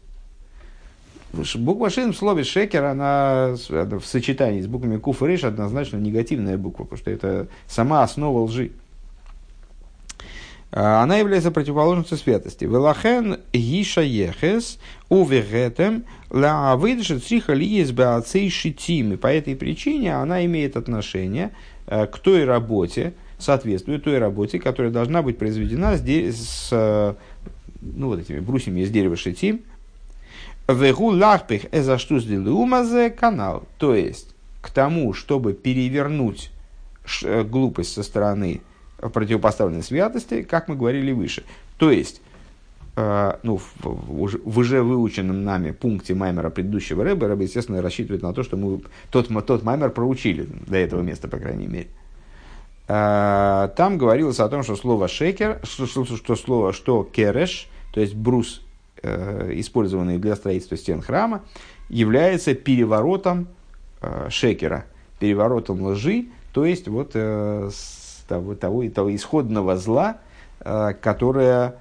[1.55, 6.57] Буква шин в слове шекер, она в сочетании с буквами куф и риш однозначно негативная
[6.57, 8.71] буква, потому что это сама основа лжи.
[10.71, 12.65] А, она является противоположностью святости.
[12.65, 14.77] Велахен гиша ехес
[15.09, 19.13] увегетем ла сриха лиес беацей шитим.
[19.13, 21.51] И по этой причине она имеет отношение
[21.87, 27.13] к той работе, соответствует той работе, которая должна быть произведена с, с э,
[27.81, 29.61] ну, вот этими брусьями из дерева шитим.
[30.67, 33.67] Вегу лахпих эзаштус умазе канал.
[33.77, 36.51] То есть, к тому, чтобы перевернуть
[37.23, 38.61] э, глупость со стороны
[38.97, 41.43] противопоставленной святости, как мы говорили выше.
[41.77, 42.24] То есть, э,
[42.95, 48.33] ну, в, уже, в уже выученном нами пункте Маймера предыдущего Рэба, Рэба, естественно, рассчитывает на
[48.33, 48.81] то, что мы
[49.11, 51.89] тот, тот Маймер проучили до этого места, по крайней мере.
[52.87, 57.99] Э, там говорилось о том, что слово шекер, что, что, что слово, что кереш, то
[57.99, 58.61] есть брус,
[59.01, 61.43] э, использованный для строительства стен храма,
[61.89, 63.47] является переворотом
[64.01, 64.85] э, шекера,
[65.19, 67.69] переворотом лжи, то есть вот э,
[68.27, 70.17] того, того, того исходного зла,
[70.59, 71.73] э, которое, э,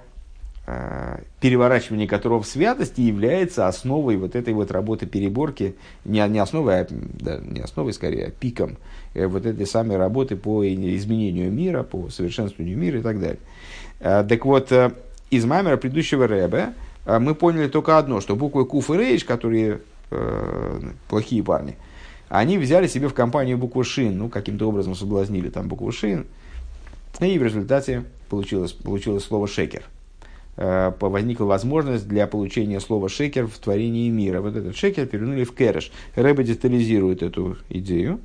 [1.39, 5.75] переворачивание которого в святости является основой вот этой вот работы переборки,
[6.05, 8.77] не, не основой, а, да, не основой скорее, а пиком
[9.13, 13.39] э, вот этой самой работы по изменению мира, по совершенствованию мира и так далее.
[13.99, 14.71] Так вот,
[15.29, 16.73] из маймера предыдущего Рэбе
[17.05, 19.79] мы поняли только одно, что буквы Куф и Рейш, которые
[20.11, 21.75] э, плохие парни,
[22.29, 26.25] они взяли себе в компанию букву Шин, ну, каким-то образом соблазнили там букву Шин,
[27.19, 29.83] и в результате получилось, получилось слово Шекер.
[30.57, 34.41] Э, возникла возможность для получения слова шекер в творении мира.
[34.41, 35.91] Вот этот шекер перевернули в кереш.
[36.15, 38.19] Рэба детализирует эту идею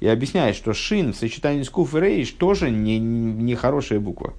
[0.00, 4.34] и объясняет, что шин в сочетании с куф и рейш тоже не, не хорошая буква.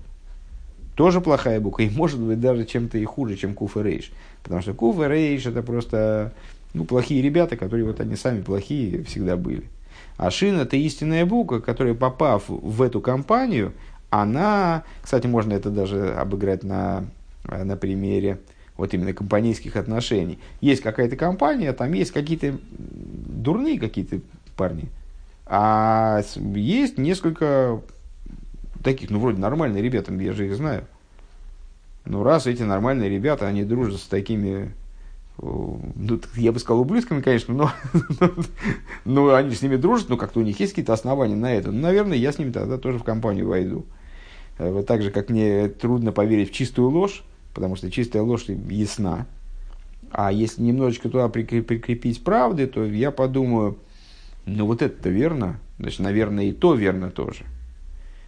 [0.96, 4.12] Тоже плохая буква, и может быть даже чем-то и хуже, чем куф и рейш.
[4.44, 6.34] Потому что куф и рейш это просто
[6.74, 9.64] ну, плохие ребята, которые вот они сами плохие всегда были.
[10.18, 13.74] А шин это истинная буква, которая, попав в эту компанию,
[14.10, 17.06] она, кстати, можно это даже обыграть на,
[17.48, 18.40] на примере
[18.76, 20.40] вот именно компанейских отношений.
[20.62, 24.20] Есть какая-то компания, там есть какие-то дурные какие-то
[24.56, 24.90] парни,
[25.46, 27.82] а есть несколько
[28.84, 30.86] таких, ну, вроде нормальные ребята, я же их знаю.
[32.06, 34.72] Ну, раз эти нормальные ребята, они дружат с такими
[35.40, 37.72] ну, я бы сказал, ублюдками, конечно, но,
[39.06, 41.72] но они с ними дружат, но как-то у них есть какие-то основания на это.
[41.72, 43.86] Ну, наверное, я с ними тогда тоже в компанию войду.
[44.58, 47.24] Э, вот так же, как мне трудно поверить в чистую ложь,
[47.58, 49.26] потому что чистая ложь ясна.
[50.12, 53.78] А если немножечко туда прикрепить правды, то я подумаю,
[54.46, 57.44] ну вот это верно, значит, наверное, и то верно тоже.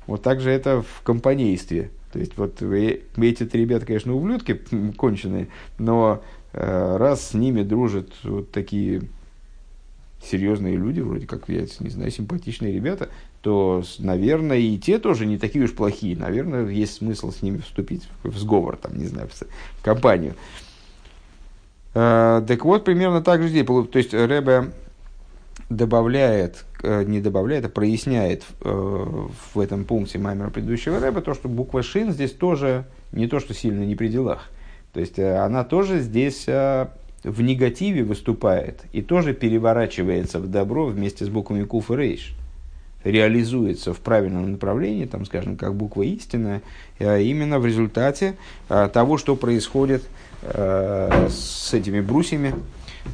[0.08, 1.92] Вот так же это в компанействе.
[2.12, 4.54] То есть, вот эти ребята, конечно, ублюдки
[4.98, 9.04] конченые, но Э, раз с ними дружат вот такие
[10.24, 13.10] серьезные люди, вроде как, я не знаю, симпатичные ребята,
[13.42, 16.18] то, наверное, и те тоже не такие уж плохие.
[16.18, 20.36] Наверное, есть смысл с ними вступить в сговор, там, не знаю, в компанию.
[21.94, 23.66] Э, так вот, примерно так же здесь.
[23.66, 24.72] То есть, Рэбе
[25.70, 31.82] добавляет, э, не добавляет, а проясняет в этом пункте Маймера предыдущего Рэба то, что буква
[31.82, 34.50] Шин здесь тоже не то, что сильно не при делах.
[34.94, 41.30] То есть она тоже здесь в негативе выступает и тоже переворачивается в добро вместе с
[41.30, 42.36] буквами Куф и Рейш.
[43.04, 46.62] Реализуется в правильном направлении, там, скажем, как буква истина,
[47.00, 48.36] именно в результате
[48.68, 50.04] того, что происходит
[50.44, 52.56] с этими брусьями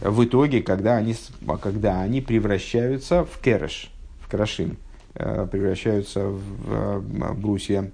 [0.02, 1.16] в итоге, когда они,
[1.62, 4.78] когда они превращаются в кереш, в крашим,
[5.14, 7.02] превращаются в
[7.36, 7.92] брусья,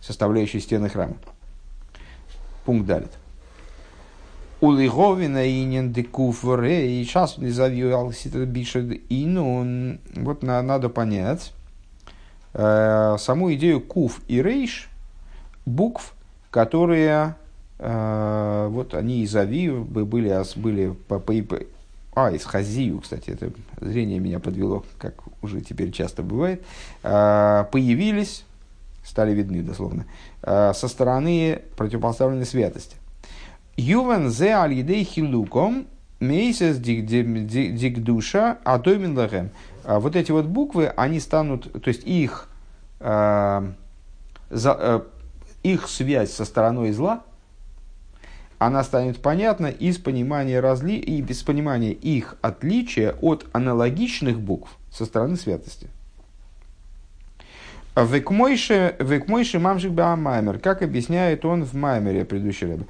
[0.00, 1.16] составляющие стены храма.
[2.66, 3.10] Пункт далит.
[4.60, 7.50] Улиговина инен декуфоре, и сейчас не
[7.92, 11.52] алситер бишед ину, вот на, надо понять
[12.52, 14.90] э, саму идею куф и рейш,
[15.64, 16.14] букв,
[16.50, 17.36] которые,
[17.78, 21.58] э, вот они из авию были, были по, по, по,
[22.14, 26.62] а, из хазию, кстати, это зрение меня подвело, как уже теперь часто бывает,
[27.02, 28.44] э, появились,
[29.04, 30.04] стали видны дословно,
[30.42, 32.96] э, со стороны противопоставленной святости.
[33.80, 35.86] Ювен зе аль едей хилуком
[36.20, 39.50] мейсес дикдуша адомин лахем.
[39.84, 42.48] Вот эти вот буквы, они станут, то есть их,
[43.00, 43.72] э,
[44.50, 45.00] за, э,
[45.62, 47.22] их связь со стороной зла,
[48.58, 55.06] она станет понятна из понимания разли и без понимания их отличия от аналогичных букв со
[55.06, 55.88] стороны святости.
[57.96, 62.84] Векмойши мамшик баамаймер, как объясняет он в Маймере, предыдущий рыба.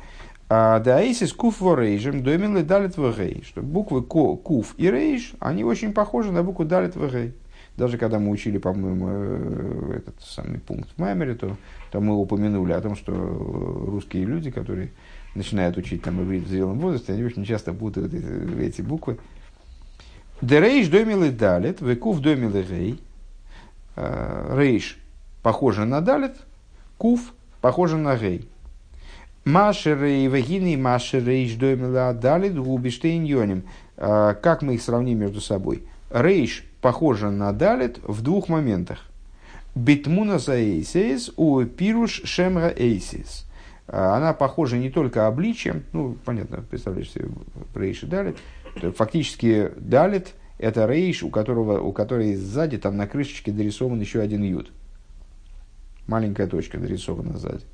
[0.53, 3.45] А, Даисис куф ворейжем домин далит вегей.
[3.47, 7.35] Что буквы куф и рейж, они очень похожи на букву далит вегей.
[7.77, 11.57] Даже когда мы учили, по-моему, э, этот самый пункт в Маймере, то,
[11.93, 14.91] то мы упомянули о том, что русские люди, которые
[15.37, 19.19] начинают учить там иврит в зрелом возрасте, они очень часто путают эти, эти буквы.
[20.43, 23.01] Дерейш домилы далит, векув домилы рей.
[23.95, 24.99] А, рейш
[25.45, 26.35] похоже на далит,
[26.99, 28.50] куф похоже на рей.
[29.45, 33.65] Машеры и вагины, машеры и ждоймила дали губиштейн йоним.
[33.97, 35.85] А, как мы их сравним между собой?
[36.11, 39.07] Рейш похожа на далит в двух моментах.
[39.75, 43.47] Битмуна за эйсис у пируш шемра эйсис.
[43.89, 47.29] А, она похожа не только обличием, ну, понятно, представляешь себе
[47.75, 48.37] рейш и далит.
[48.97, 54.43] Фактически далит– это рейш, у которого, у которой сзади там на крышечке дорисован еще один
[54.43, 54.71] ют.
[56.07, 57.65] Маленькая точка дорисована сзади.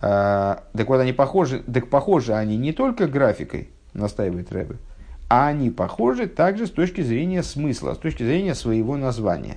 [0.00, 4.76] Так вот, они похожи, так похожи они не только графикой, настаивает Рэбе,
[5.28, 9.56] а они похожи также с точки зрения смысла, с точки зрения своего названия.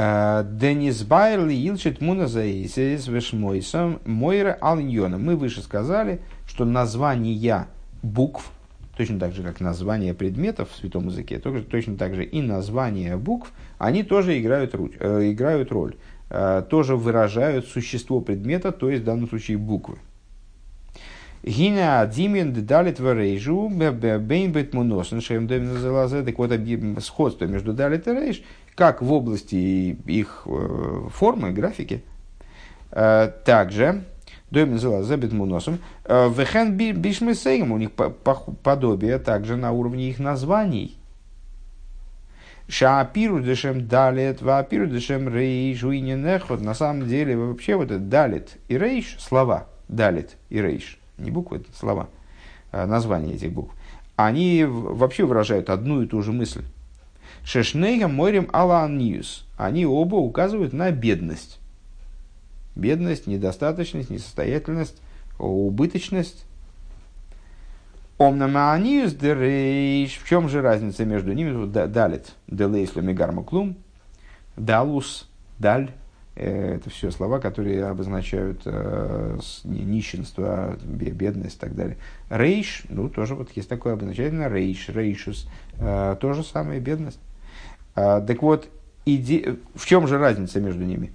[0.00, 5.18] А, Денис Байерли Илчит Муназаисис Вешмойсом Мойра Алиньона.
[5.18, 7.66] Мы выше сказали, что названия
[8.02, 8.52] букв,
[8.98, 13.52] точно так же, как названия предметов в святом языке, точно так же и названия букв,
[13.78, 15.94] они тоже играют, э, играют роль.
[16.30, 19.98] Э, тоже выражают существо предмета, то есть в данном случае буквы.
[21.44, 26.52] Гина Димин далит варейжу бейнбет муносен шем Так вот,
[27.00, 28.42] сходство между далит и рейш,
[28.74, 32.02] как в области их э, формы, графики,
[32.90, 34.02] э, также
[34.50, 35.78] Домен Зелазебет Муносом.
[36.04, 40.96] Вехен Бишмесейм, у них подобие также на уровне их названий.
[42.70, 46.60] Шаапиру дешем далит, ваапиру дешем рейш, уиненехот.
[46.60, 51.58] На самом деле, вообще вот это далит и рейш, слова, далит и рейш, не буквы,
[51.58, 52.08] это слова,
[52.70, 53.74] а названия этих букв,
[54.16, 56.62] они вообще выражают одну и ту же мысль.
[57.42, 59.46] Шешнейга морем алан ньюс.
[59.56, 61.60] Они оба указывают на бедность.
[62.78, 64.96] Бедность, недостаточность, несостоятельность,
[65.38, 66.46] убыточность
[68.18, 70.18] Омнамааниус дерейш.
[70.18, 71.66] В чем же разница между ними?
[71.66, 72.32] Далит.
[72.48, 73.76] Делейсло мегармаклум.
[74.56, 75.28] Далус.
[75.60, 75.92] Даль.
[76.34, 81.96] Э, это все слова, которые обозначают э, нищенство, бедность и так далее.
[82.28, 87.20] Рейш, ну, тоже вот есть такое обозначение, рейш, рейшус, э, то же самое, бедность.
[87.94, 88.68] Так вот,
[89.06, 89.56] иде...
[89.74, 91.10] в чем же разница между ними?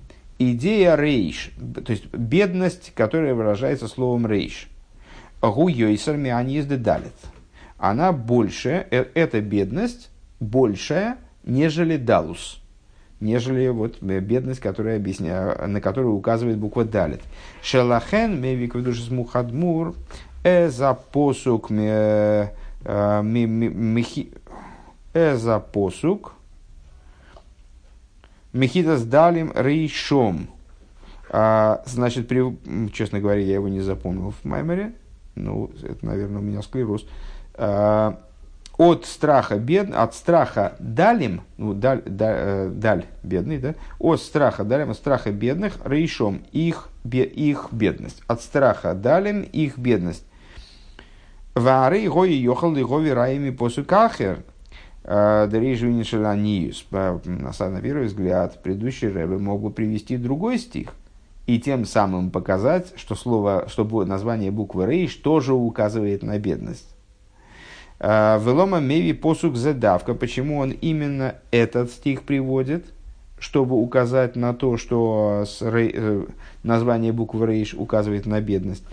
[0.51, 1.51] Идея рейш,
[1.85, 4.67] то есть бедность, которая выражается словом рейш–
[5.51, 7.13] Гу йойсер мианизды далит.
[7.77, 12.61] Она больше, э, эта бедность большая, нежели далус.
[13.19, 17.21] Нежели вот бедность, которая объясня, на которую указывает буква далит.
[17.61, 19.95] Шелахен мевик вдушис мухадмур
[20.45, 22.47] эза посук э,
[25.13, 26.35] эза посук
[28.53, 30.47] Мехидас далим рейшом.
[31.29, 34.93] А, значит, при, честно говоря, я его не запомнил в Маймере
[35.35, 37.05] ну, это, наверное, у меня склероз,
[37.55, 38.19] а,
[38.77, 44.63] от страха бед, от страха далим, ну, даль, даль, э, даль бедный, да, от страха
[44.63, 48.23] далим, от страха бедных, рейшом, их их бедность.
[48.27, 50.25] От страха далим их бедность.
[51.53, 54.39] Вары йохал и гови раими посукахер.
[55.05, 56.85] Дережвинишеланиус.
[56.91, 60.93] На первый взгляд, предыдущий рэбе мог бы привести другой стих
[61.45, 66.95] и тем самым показать, что слово, что название буквы рейш тоже указывает на бедность.
[67.99, 70.13] А, Велома меви посук задавка.
[70.13, 72.85] Почему он именно этот стих приводит?
[73.39, 76.25] Чтобы указать на то, что э,
[76.63, 78.85] название буквы рейш указывает на бедность.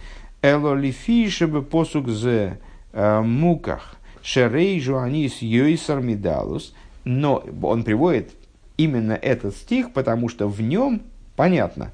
[0.42, 2.56] Эло лифи, чтобы посук з
[2.92, 6.74] э, муках шерейжу анис йойсар медалус.
[7.04, 8.30] Но он приводит
[8.76, 11.02] именно этот стих, потому что в нем
[11.36, 11.92] понятно,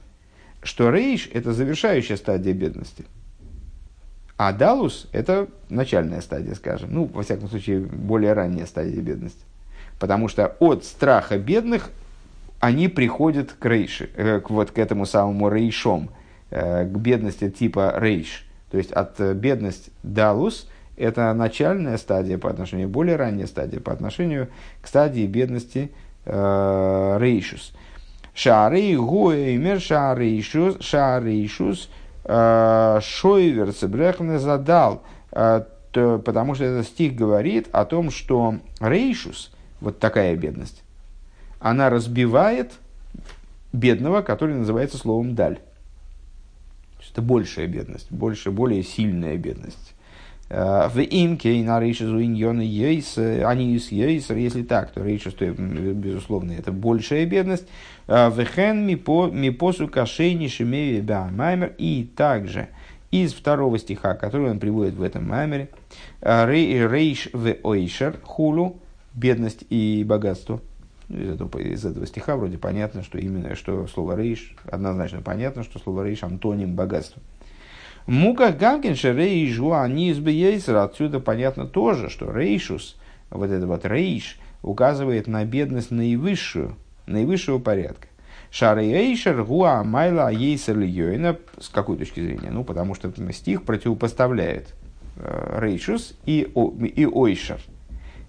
[0.63, 3.05] что рейш– это завершающая стадия бедности.
[4.37, 6.91] А далус– это начальная стадия, скажем.
[6.93, 9.41] Ну, во всяком случае, более ранняя стадия бедности.
[9.99, 11.91] Потому что от страха бедных
[12.61, 16.11] они приходят к рейше, э, к, вот к этому самому рейшом,
[16.51, 18.47] э, к бедности типа рейш.
[18.71, 23.93] То есть от э, бедности далус– это начальная стадия по отношению, более ранняя стадия по
[23.93, 24.49] отношению
[24.81, 25.91] к стадии бедности
[26.25, 27.73] э, рейшус.
[28.35, 31.89] Шары гуэймер шарейшус шарейшус
[32.25, 35.03] э, шойвер цебрехне задал.
[35.33, 40.83] Э, потому что этот стих говорит о том, что рейшус, вот такая бедность,
[41.59, 42.73] она разбивает
[43.73, 45.59] бедного, который называется словом даль.
[47.13, 49.95] Это большая бедность, больше, более сильная бедность.
[50.49, 55.35] Э, в имке и на рейшизу иньона ейс, они из ейсер, если так, то рейшиз,
[55.35, 57.67] то, безусловно, это большая бедность.
[58.07, 61.75] Э, Вехен мипосу кашейни шимеви маймер.
[61.79, 62.69] И также
[63.11, 65.69] из второго стиха, который он приводит в этом маймере,
[66.21, 68.79] э, рейш в ойшер хулу,
[69.15, 70.61] бедность и богатство.
[71.09, 75.79] Из этого, из этого стиха вроде понятно, что именно что слово рейш, однозначно понятно, что
[75.79, 77.23] слово рейш антоним богатства.
[78.07, 80.19] Мука Гамкинша они из
[80.85, 82.97] Отсюда понятно тоже, что Рейшус,
[83.31, 86.77] вот этот вот Рейш, указывает на бедность наивысшую,
[87.07, 88.07] наивысшего порядка.
[88.53, 91.37] Шары Эйшер Гуа Майла Ейсер Йойна.
[91.59, 92.51] С какой точки зрения?
[92.51, 94.75] Ну, потому что стих противопоставляет
[95.17, 97.61] э, Рейшус и, и Ойшер.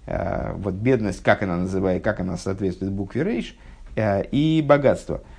[0.06, 3.56] Э, вот бедность, как она называет, как она соответствует букве Рейш,
[3.94, 5.22] э, и богатство–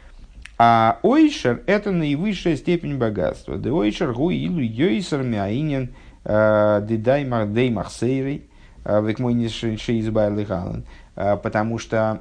[0.62, 3.57] а ойшер– это наивысшая степень богатства.
[3.57, 5.93] Де ойшер гу илу йойсер мяинен
[6.26, 8.43] э, дедаймах деймах сейрей
[8.84, 9.36] э, век мой
[10.43, 10.84] галан.
[11.16, 12.20] Э, потому что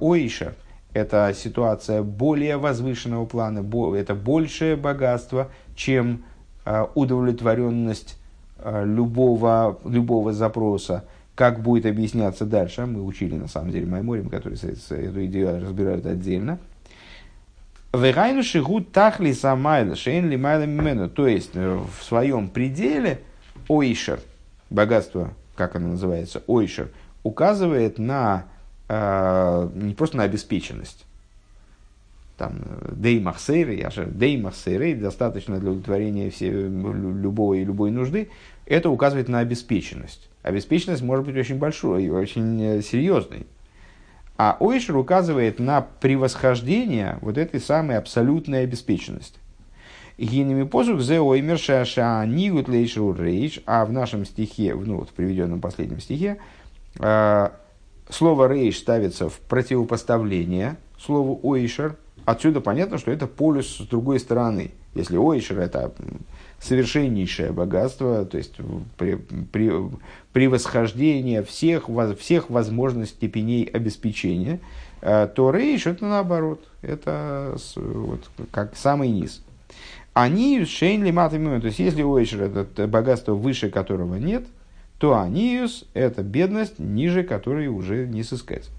[0.00, 0.54] ойшер–
[0.94, 3.64] это ситуация более возвышенного плана,
[3.94, 6.24] это большее богатство, чем
[6.94, 8.18] удовлетворенность
[8.64, 11.04] любого, любого запроса.
[11.36, 16.58] Как будет объясняться дальше, мы учили на самом деле Майморим, который эту идею разбирают отдельно–
[17.96, 21.08] Вегайну шигу тахли самайла, шейн ли майла мимену.
[21.08, 23.20] То есть э, в своем пределе
[23.68, 24.20] ойшер,
[24.70, 26.88] богатство, как оно называется, ойшер,
[27.22, 28.44] указывает на
[28.88, 31.06] э, не просто на обеспеченность.
[32.36, 32.60] Там
[32.92, 38.28] дей махсейры, я же дей махсейры, достаточно для удовлетворения все, любой, любой нужды.
[38.66, 40.28] Это указывает на обеспеченность.
[40.42, 43.46] Обеспеченность может быть очень большой и очень э, серьезной.
[44.38, 49.38] А Ойшер указывает на превосхождение вот этой самой абсолютной обеспеченности.
[50.18, 55.60] Гинами посух зе оймер шаша нигут рейш, а в нашем стихе, ну вот в приведенном
[55.60, 56.38] последнем стихе,
[56.98, 57.48] э,
[58.08, 61.96] слово рейш ставится в противопоставление слову ойшер.
[62.24, 64.72] Отсюда понятно, что это полюс с другой стороны.
[64.94, 65.92] Если ойшер это
[66.66, 68.54] совершеннейшее богатство, то есть
[68.98, 69.72] при, при,
[70.32, 71.88] превосхождение всех,
[72.18, 74.60] всех возможных степеней обеспечения,
[75.00, 79.42] э, то рейш это наоборот, это вот, как самый низ.
[80.12, 84.46] Они шейн матами, то есть если у Эйшер это богатство выше которого нет,
[84.98, 88.70] то аниус– это бедность, ниже которой уже не сыскать.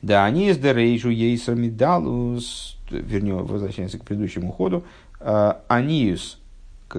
[0.00, 4.84] Да, из дерейшу ейсамидалус, вернее, возвращаемся к предыдущему ходу,
[5.24, 6.38] аниус,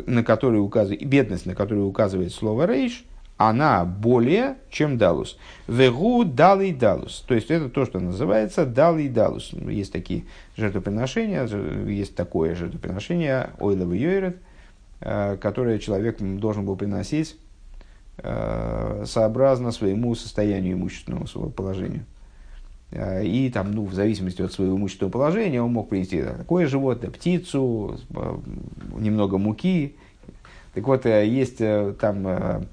[0.05, 3.05] на который указывает, бедность, на которую указывает слово рейш,
[3.37, 5.37] она более, чем далус.
[5.67, 7.23] Вегу далый далус.
[7.27, 9.51] То есть это то, что называется далый далус.
[9.53, 10.23] Есть такие
[10.55, 11.45] жертвоприношения,
[11.87, 14.37] есть такое жертвоприношение ойловый йойрет,
[15.01, 17.35] э, которое человек должен был приносить
[18.19, 22.05] э, сообразно своему состоянию имущественного своего положения.
[22.95, 27.11] Э, и там, ну, в зависимости от своего имущественного положения, он мог принести такое животное,
[27.11, 28.37] птицу, э,
[28.97, 29.95] немного муки.
[30.73, 31.59] Так вот, э, есть
[31.99, 32.65] там,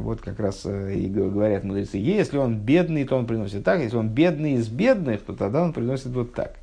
[0.00, 4.08] вот как раз и говорят мудрецы, если он бедный, то он приносит так, если он
[4.08, 6.56] бедный из бедных, то тогда он приносит вот так.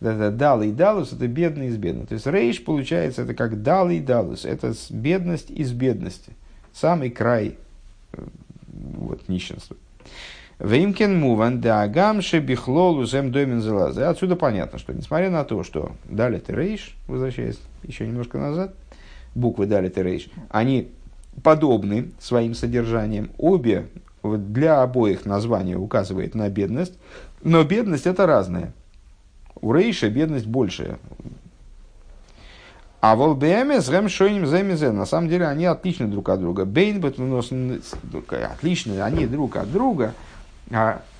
[0.00, 2.08] Дал и далус, это бедный из бедного.
[2.08, 6.32] То есть рейш получается, это как дал и далус, это бедность из бедности.
[6.74, 7.56] Самый край
[8.68, 9.76] вот, нищенства.
[10.60, 14.02] Веймкен муван да гамше бихлолу зем домен залазы.
[14.02, 18.74] Отсюда понятно, что несмотря на то, что далит и рейш, возвращаясь еще немножко назад,
[19.34, 20.90] буквы далит и рейш, они
[21.42, 23.30] подобны своим содержанием.
[23.38, 23.86] Обе
[24.22, 26.98] для обоих названия указывает на бедность,
[27.42, 28.74] но бедность это разная.
[29.62, 30.98] У Рейша бедность большая.
[33.00, 36.66] А в ЛБМ с Ремшойним Земизе, на самом деле они отличны друг от друга.
[36.66, 40.12] Бейн отличны они друг от друга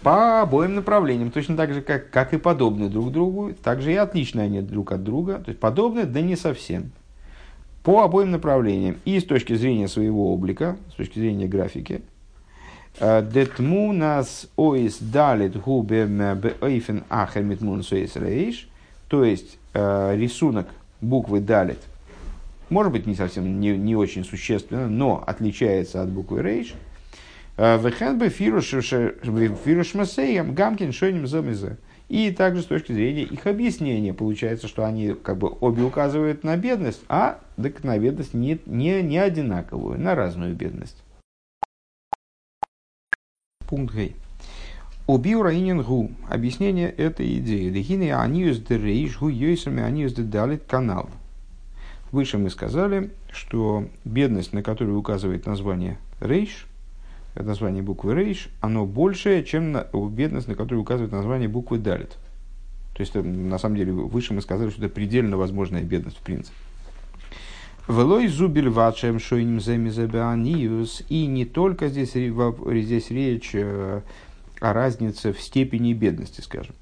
[0.02, 3.96] по обоим направлениям, точно так же, как, как и подобны друг другу, так же и
[3.96, 5.38] отличны они друг от друга.
[5.38, 6.92] То есть подобны, да не совсем.
[7.82, 8.96] По обоим направлениям.
[9.04, 12.02] И с точки зрения своего облика, с точки зрения графики,
[12.98, 18.68] Детму нас оис далит губе бейфен ахер митмун рейш.
[19.08, 20.66] То есть э, рисунок
[21.00, 21.78] буквы далит
[22.70, 26.74] может быть не совсем не, не очень существенно, но отличается от буквы рейш.
[27.62, 31.76] Э, Вехен бы фируш масеем гамкин шойним замезе.
[32.08, 36.56] И также с точки зрения их объяснения получается, что они как бы обе указывают на
[36.56, 41.02] бедность, а так на бедность не, не, не одинаковую, на разную бедность.
[43.68, 44.16] Пункт Гей.
[45.06, 46.10] Убил Раинин Гу.
[46.30, 47.68] Объяснение этой идеи.
[47.68, 51.10] Дехины аниус де рейш гу йойсами аниус де далит канал.
[52.10, 56.66] Выше мы сказали, что бедность, на которую указывает название рейш,
[57.34, 62.18] название буквы рейш, оно большее, чем на, бедность, на которую указывает название буквы далит.
[62.94, 66.56] То есть, на самом деле, выше мы сказали, что это предельно возможная бедность в принципе.
[67.88, 71.02] Велой зубель вачем шойним земизебеаниус.
[71.08, 74.02] И не только здесь, здесь речь э,
[74.60, 76.74] о разнице в степени бедности, скажем.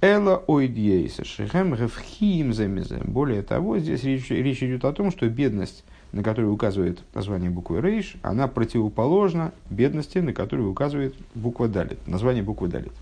[0.00, 3.02] Эла ойдьейса шехем гевхиим земизем.
[3.04, 7.80] Более того, здесь речь, речь идет о том, что бедность, на которую указывает название буквы
[7.80, 12.92] рейш, она противоположна бедности, на которую указывает буква далит, название буквы далит.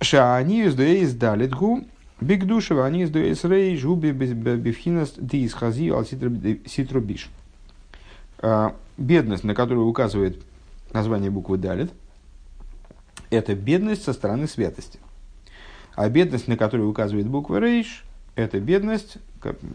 [0.00, 1.84] Шааниус дуэйс далит гу
[2.20, 7.28] Бигдушева они из Дуэсрей жуби бифхинас дис хази ал ситробиш.
[8.38, 10.42] А, бедность, на которую указывает
[10.92, 11.92] название буквы Далит,
[13.30, 14.98] это бедность со стороны святости.
[15.94, 18.04] А бедность, на которую указывает буква Рейш,
[18.34, 19.18] это бедность,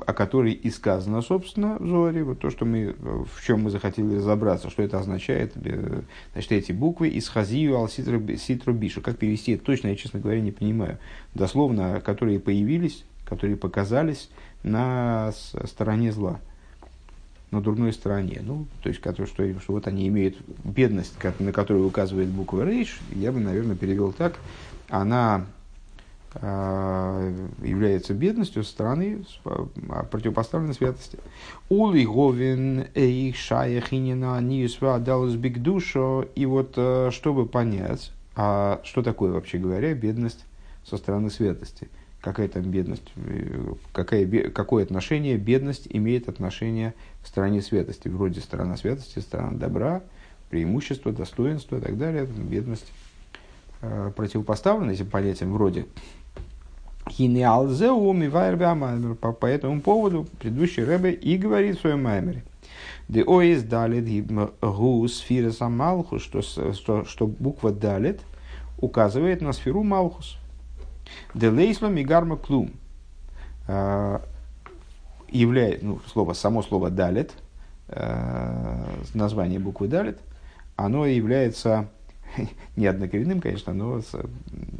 [0.05, 4.15] о которой и сказано, собственно, в Зоре, вот то, что мы, в чем мы захотели
[4.15, 6.01] разобраться, что это означает, э,
[6.33, 9.01] значит, эти буквы из Хазию ал Ситру Бишу.
[9.01, 10.97] Как перевести это точно, я, честно говоря, не понимаю.
[11.33, 14.29] Дословно, которые появились, которые показались
[14.63, 15.31] на
[15.65, 16.39] стороне зла,
[17.51, 18.41] на дурной стороне.
[18.41, 23.31] Ну, то есть, что, что вот они имеют бедность, на которую указывает буква Рейш, я
[23.31, 24.35] бы, наверное, перевел так,
[24.89, 25.45] она
[26.33, 31.19] является бедностью со стороны а, противопоставленной святости.
[31.67, 36.27] Ули говин эйх шаяхинина ниюсва далус бигдушо.
[36.35, 40.45] И вот, э, чтобы понять, а что такое, вообще говоря, бедность
[40.85, 41.89] со стороны святости?
[42.21, 43.11] Какая там бедность?
[43.17, 48.07] Э, какая, какое отношение бедность имеет отношение к стороне святости?
[48.07, 50.01] Вроде сторона святости, сторона добра,
[50.49, 52.25] преимущество, достоинство и так далее.
[52.25, 52.89] Бедность
[54.15, 55.87] противопоставлена этим понятиям вроде
[59.39, 62.43] по этому поводу предыдущий Рэбе и говорит в своем маймере.
[63.07, 64.31] Де оис далит
[64.61, 68.21] гу сфира самалхус, что, что, что буква далит
[68.77, 70.37] указывает на сферу малхус.
[71.33, 72.71] Де лейсло мигарма клум
[73.67, 74.21] а,
[75.29, 77.31] является, ну, слово, само слово далит,
[77.89, 80.19] а, название буквы далит,
[80.75, 81.89] оно является
[82.75, 84.15] не однокоренным, конечно, но с,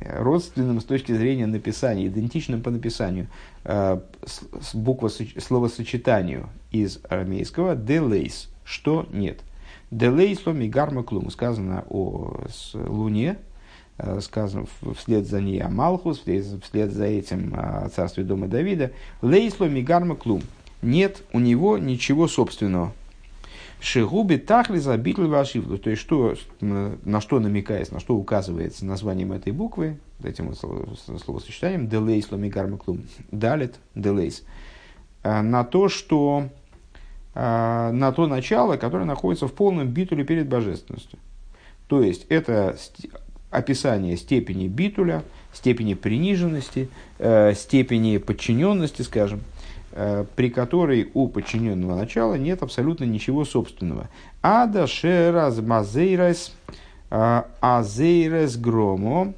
[0.02, 3.28] родственным с точки зрения написания, идентичным по написанию,
[3.64, 9.40] э, с, с буква словосочетанию из арамейского «делейс», что нет.
[9.92, 13.38] «Делейс ломи гарма клум» сказано о с Луне,
[13.98, 14.66] э, сказано
[14.98, 18.92] вслед за ней о Малхус, вслед, вслед за этим о царстве дома Давида.
[19.22, 20.42] «Лейсло мигарма клум»
[20.82, 22.94] нет у него ничего собственного.
[23.82, 25.80] Шигуби тахли забитли вашивлу.
[25.80, 31.88] То есть, что, на что намекается, на что указывается названием этой буквы, этим вот словосочетанием,
[31.88, 33.02] делейс ламигармаклум,
[33.32, 34.44] далит, делейс,
[35.24, 36.50] э, на то, что
[37.34, 41.18] э, на то начало, которое находится в полном битуле перед божественностью.
[41.88, 42.78] То есть, это
[43.50, 45.24] описание степени битуля,
[45.54, 49.42] степени приниженности, э, степени подчиненности, скажем,
[50.36, 54.10] при которой у подчиненного начала нет абсолютно ничего собственного.
[54.42, 56.54] Ада шераз мазейрес
[57.10, 59.34] э, азейрес громо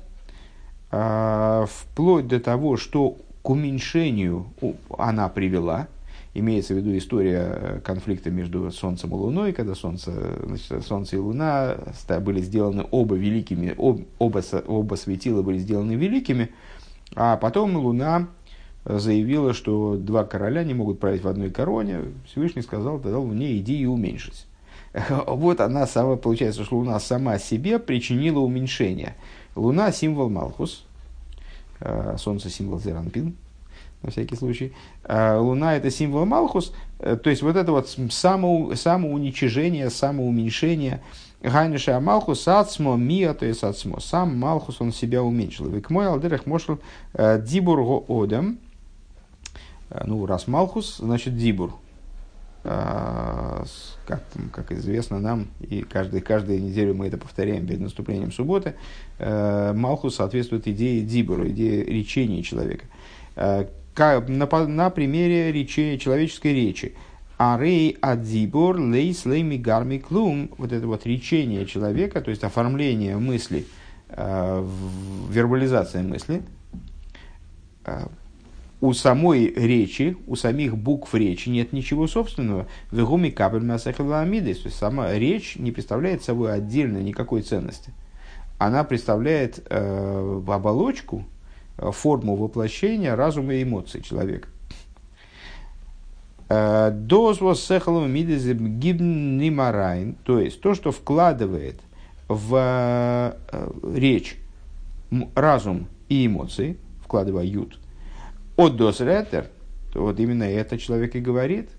[0.92, 4.48] э, вплоть до того, что к уменьшению
[4.98, 5.88] она привела,
[6.34, 10.14] имеется в виду история конфликта между Солнцем и Луной, когда Солнце,
[10.46, 11.76] значит, Солнце и Луна
[12.22, 16.52] были сделаны оба великими, оба, оба светила были сделаны великими,
[17.16, 18.28] а потом Луна
[18.86, 22.02] заявила, что два короля не могут править в одной короне.
[22.26, 24.46] Всевышний сказал, тогда Луне иди и уменьшись.
[25.28, 29.16] Вот она сама, получается, что Луна сама себе причинила уменьшение.
[29.56, 30.86] Луна– символ Малхус,
[31.80, 33.36] э, Солнце– символ Зеранпин,
[34.02, 34.74] на всякий случай.
[35.04, 41.02] А Луна– это символ Малхус, э, то есть вот это вот само, самоуничижение, самоуменьшение.
[41.44, 44.00] Гайниша Малхус ацмо мия, то есть ацмо.
[44.00, 45.68] Сам Малхус, он себя уменьшил.
[45.68, 46.80] Век мой алдерах мошел
[47.14, 48.60] э, дибурго одем.
[50.06, 51.76] Ну, раз Малхус, значит дибур.
[52.64, 54.24] Как,
[54.54, 58.76] как известно нам, и каждый, каждую неделю мы это повторяем перед наступлением субботы,
[59.20, 62.86] Малхус соответствует идее дибура, идее речения человека
[63.96, 66.96] на, на примере речи, человеческой речи.
[67.38, 70.52] Арей адзибор лейс лейми гарми клум.
[70.58, 73.66] Вот это вот речение человека, то есть оформление мысли,
[74.10, 74.68] э,
[75.30, 76.42] вербализация мысли.
[78.84, 82.68] У самой речи, у самих букв речи нет ничего собственного.
[82.92, 84.60] Вегуми кабель масахаламидис.
[84.60, 87.94] То есть сама речь не представляет собой отдельно никакой ценности.
[88.58, 91.26] Она представляет э, оболочку,
[91.78, 94.48] Э, форму воплощения разума и эмоций человека.
[96.50, 101.80] Э, Доз was сехалом гибн нимарайн, то есть то, что вкладывает
[102.28, 104.38] в э, речь
[105.36, 107.80] разум и эмоции, вкладывают, от
[108.58, 109.48] дос ретер,
[109.94, 111.70] то вот именно это человек и говорит.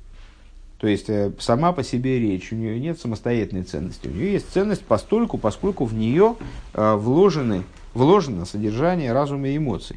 [0.79, 1.09] То есть
[1.39, 4.09] сама по себе речь, у нее нет самостоятельной ценности.
[4.09, 6.37] У нее есть ценность постольку, поскольку в нее
[6.75, 7.63] вложены
[7.95, 9.97] вложено содержание разума и эмоций.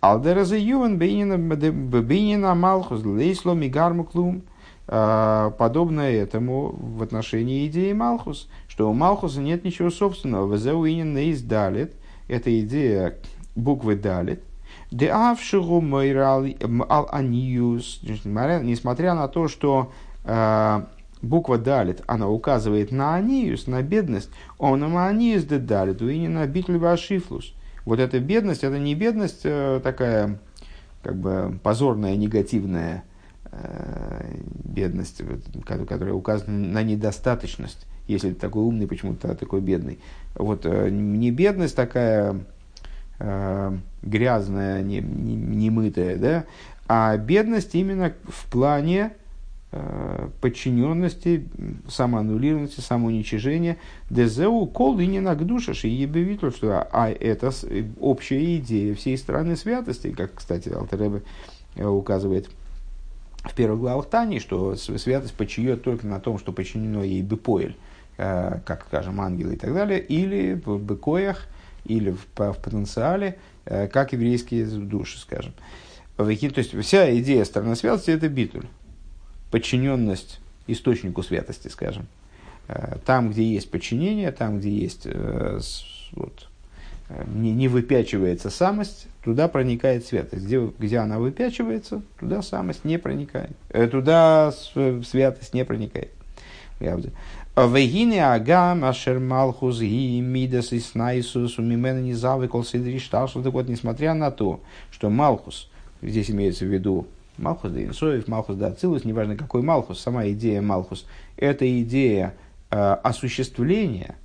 [0.00, 4.42] Алдераза ювен бейнина малхус лейсло мигарму клум.
[4.92, 10.52] А, подобно этому в отношении идеи Малхус, что у Малхуса нет ничего собственного.
[10.52, 11.94] Везеуинен нейс далит.
[12.26, 13.16] Это идея
[13.54, 14.42] буквы далит.
[14.90, 15.82] Де авшигу
[16.88, 18.00] ал аниюс.
[18.02, 19.92] Несмотря на то, что
[20.24, 20.86] а,
[21.22, 26.46] буква далит, она указывает на аниюс, на бедность, он аниюс де далит, и не на
[26.46, 27.54] битлева шифлус.
[27.84, 30.38] Вот эта бедность, это не бедность э, такая,
[31.02, 33.04] как бы позорная, негативная
[33.50, 34.34] э,
[34.64, 35.22] бедность,
[35.66, 37.86] которая указана на недостаточность.
[38.06, 39.98] Если ты такой умный, почему ты такой бедный.
[40.34, 42.36] Вот э, не бедность такая
[44.02, 46.44] грязная, немытая, не, не да,
[46.88, 49.12] а бедность именно в плане
[49.72, 51.46] Э, подчиненности,
[51.88, 53.76] самоаннулированности, самоуничижения.
[54.10, 57.52] Дезеу кол и не нагдушаш и ебевитло, что а это
[58.00, 61.22] общая идея всей страны святости, как, кстати, Алтеребе
[61.76, 62.50] э, указывает
[63.44, 67.76] в первых главах Тани, что святость почиет только на том, что подчинено ей бепоэль,
[68.18, 71.46] э, как, скажем, ангелы и так далее, или в бекоях,
[71.96, 75.52] или в, в потенциале, как еврейские души, скажем.
[76.16, 78.66] То есть вся идея страны святости– это битуль
[79.50, 82.06] подчиненность источнику святости, скажем.
[82.68, 85.60] Э, там, где есть подчинение, там, где есть э,
[86.12, 86.48] вот,
[87.08, 90.44] э, не, не выпячивается самость, туда проникает святость.
[90.44, 93.56] Где, где она выпячивается, туда самость не проникает.
[93.90, 96.10] Туда святость не проникает.
[97.56, 103.28] Вегине агам ашер малхус ги мидас и снайсус умимена не завыкал сидриштал.
[103.28, 105.70] Так вот, несмотря на то, что малхус,
[106.02, 107.06] здесь имеется в виду
[107.40, 112.34] Малхус да Инсоев, Малхус да Ацилус, неважно какой Малхус, сама идея Малхус, это идея
[112.70, 114.16] э, осуществления,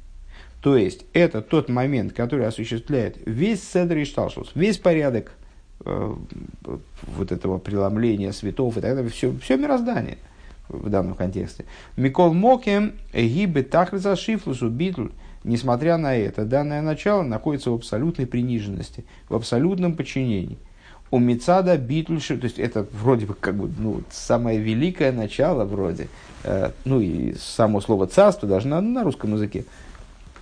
[0.62, 4.06] то есть это тот момент, который осуществляет весь Седр и
[4.56, 5.32] весь порядок
[5.86, 6.16] э,
[6.62, 10.18] вот этого преломления светов и так далее, все, все мироздание
[10.70, 11.66] в данном контексте.
[11.98, 15.10] Микол Мокем гибе тахриза шифлусу битль,
[15.44, 20.58] несмотря на это, данное начало находится в абсолютной приниженности, в абсолютном подчинении–
[21.12, 26.08] у Мицада Битльши, то есть это вроде бы как бы ну, самое великое начало вроде,
[26.44, 29.66] э, ну и само слово царство даже на, на русском языке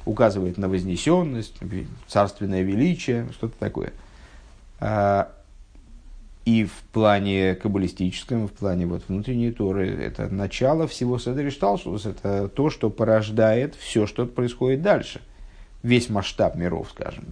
[0.05, 1.59] указывает на вознесенность,
[2.07, 3.93] царственное величие, что-то такое.
[6.45, 12.69] И в плане каббалистическом, в плане вот внутренней Торы, это начало всего Седришталшус, это то,
[12.69, 15.21] что порождает все, что происходит дальше.
[15.83, 17.25] Весь масштаб миров, скажем.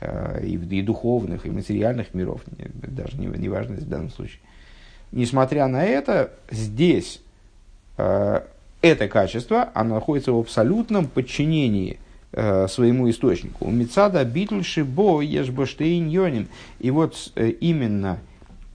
[0.00, 4.40] Э, и, и духовных, и материальных миров, даже не, не важно в данном случае.
[5.12, 7.20] Несмотря на это, здесь
[7.96, 8.40] э,
[8.82, 12.00] это качество, оно находится в абсолютном подчинении
[12.68, 13.66] своему источнику.
[13.66, 16.48] У Мецада битльши бо ешбоштейньоним.
[16.80, 18.18] И вот э, именно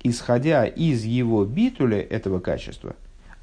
[0.03, 2.95] исходя из его битуля, этого качества,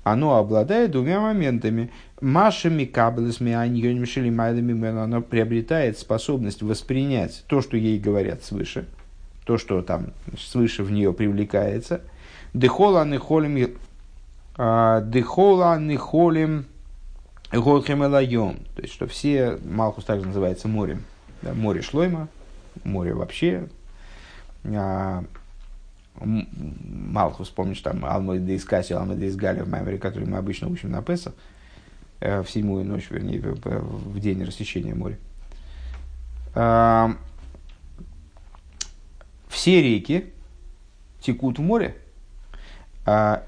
[0.05, 1.91] оно обладает двумя моментами.
[2.21, 8.87] Машами каблесми аньоним оно приобретает способность воспринять то, что ей говорят свыше,
[9.45, 12.03] то, что там свыше в нее привлекается.
[12.55, 13.75] Дехола нехолим
[14.57, 16.67] а, Дехола нехолим
[17.53, 18.57] Голхем элайом.
[18.75, 21.05] То есть, что все, Малхус также называется морем.
[21.43, 22.29] Да, море Шлойма,
[22.85, 23.69] море вообще.
[24.65, 25.25] А,
[26.21, 30.91] Малхус, помнишь, там Алма де Искаси, Алма де Изгали в Маймере, который мы обычно учим
[30.91, 31.35] на Песах,
[32.21, 35.19] э, в седьмую ночь, вернее, в день рассечения моря.
[36.55, 37.17] А,
[39.49, 40.33] все реки
[41.21, 41.97] текут в море.
[43.05, 43.45] А,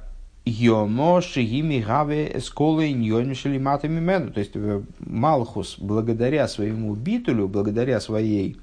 [0.48, 4.32] Йомо шигими гаве эсколы ньонишели матами мену.
[4.32, 8.56] То есть э, Малхус, благодаря своему битулю, благодаря своей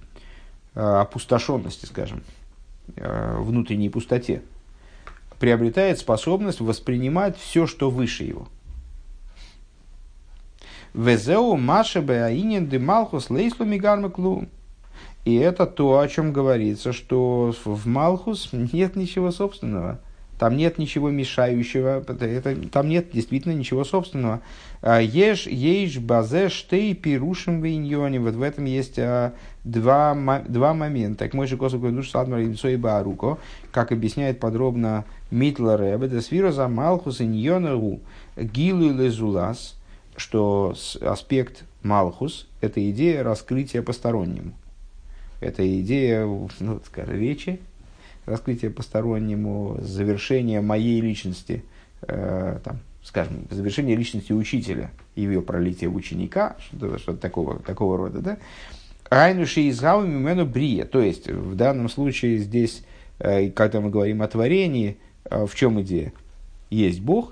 [0.74, 2.24] э, опустошенности, скажем,
[2.96, 4.42] э, внутренней пустоте,
[5.40, 8.48] приобретает способность воспринимать все, что выше его.
[10.94, 14.46] Везеу машебе аинен де Малхус лейслу мигармаклу.
[15.24, 20.00] И это то, о чем говорится, что в Малхус нет ничего собственного–
[20.38, 24.42] там нет ничего мешающего, это, там нет действительно ничего собственного.
[24.82, 28.20] А, ешь, ешь, базе, штей, пирушим в иньоне.
[28.20, 29.34] Вот в этом есть а,
[29.64, 31.20] два, два момента.
[31.20, 33.38] Так мой же косок душ садмар и баруко,
[33.72, 38.02] как объясняет подробно Митла Рэбе, это свира за малхус иньонеру
[38.38, 39.76] гилу лезулас,
[40.18, 44.54] что аспект малхус– это идея раскрытия постороннему.
[45.40, 46.26] Это идея,
[46.60, 47.60] ну, скажем, речи,
[48.26, 51.64] раскрытие постороннему, завершение моей личности,
[52.02, 58.20] э, там, скажем, завершение личности учителя и ее пролитие ученика, что-то, что такого, такого рода,
[58.20, 58.38] да?
[59.10, 60.86] Айнуши из мимену брия.
[60.86, 62.84] То есть, в данном случае здесь,
[63.20, 66.12] э, когда мы говорим о творении, э, в чем идея?
[66.72, 67.32] Есть Бог,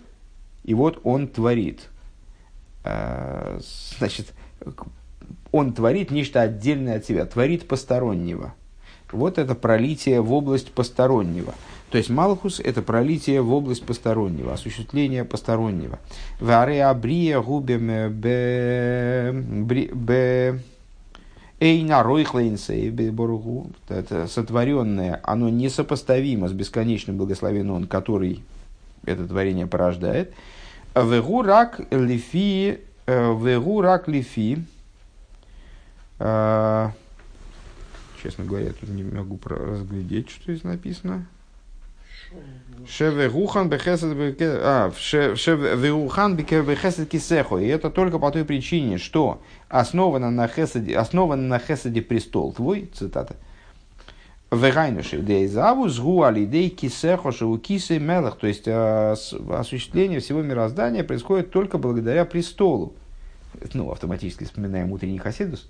[0.64, 1.89] и вот Он творит.
[2.84, 3.60] Э,
[3.98, 4.34] значит,
[5.52, 8.54] Он творит нечто отдельное от себя, творит постороннего–
[9.14, 11.53] вот это пролитие в область постороннего.
[11.89, 15.99] То есть Малхус– это пролитие в область постороннего, осуществление постороннего.
[16.39, 19.32] Варе абрия губем бе
[21.59, 23.68] Эйна ройхлейнсей боргу.
[23.88, 28.43] Это сотворенное, оно несопоставимо с бесконечным благословен он, который
[29.05, 30.34] это творение порождает.
[30.95, 34.66] Вегу рак лифи, э, вегу рак лифи,
[36.20, 36.89] э,
[38.24, 41.28] Честно говоря, я тут не могу разглядеть, что здесь написано.
[42.88, 44.90] Шеверухан бехесед а,
[46.64, 47.58] бехесед кисехо.
[47.58, 52.90] И это только по той причине, что основано на хеседе, основан на хеседе престол твой,
[52.94, 53.36] цитата.
[54.52, 58.38] Вегайнуши дейзаву сгу алидей кисехо шеву кисе мелах.
[58.38, 59.16] То есть а,
[59.52, 62.94] осуществление всего мироздания происходит только благодаря престолу.
[63.74, 65.68] Ну, автоматически вспоминаем утренний хасидус.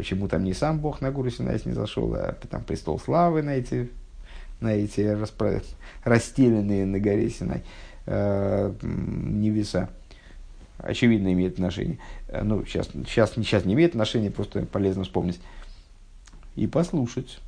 [0.00, 3.50] Почему там не сам Бог на гору Синай не зашел, а там престол славы на
[3.50, 3.90] эти,
[4.58, 5.60] на эти распро...
[6.04, 7.64] расстеленные на горе Синай
[8.06, 9.90] э, невеса.
[10.78, 11.98] Очевидно, имеет отношение.
[12.28, 15.38] Э, ну, сейчас, сейчас, сейчас не имеет отношения, просто полезно вспомнить
[16.56, 17.38] и послушать.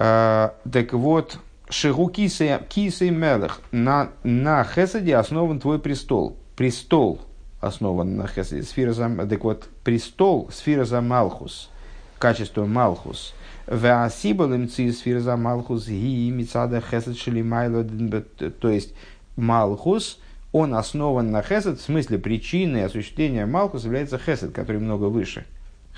[0.00, 1.38] А, так вот,
[1.70, 3.60] Шигу кисы мелех.
[3.70, 6.36] На, на Хесаде основан твой престол.
[6.56, 7.20] Престол
[7.60, 8.62] основан на хеседе.
[8.62, 11.70] Сфера за, так вот, престол, сфера за Малхус,
[12.18, 13.34] качество Малхус.
[13.66, 17.84] Веасибал имци сфера за Малхус и мицада хесед шелимайло.
[17.84, 18.94] То есть,
[19.36, 20.18] Малхус,
[20.52, 25.44] он основан на хесед, в смысле причины осуществления Малхус является хесед, который много выше.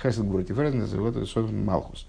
[0.01, 2.07] Хесед говорит, и вот собственно Малхус.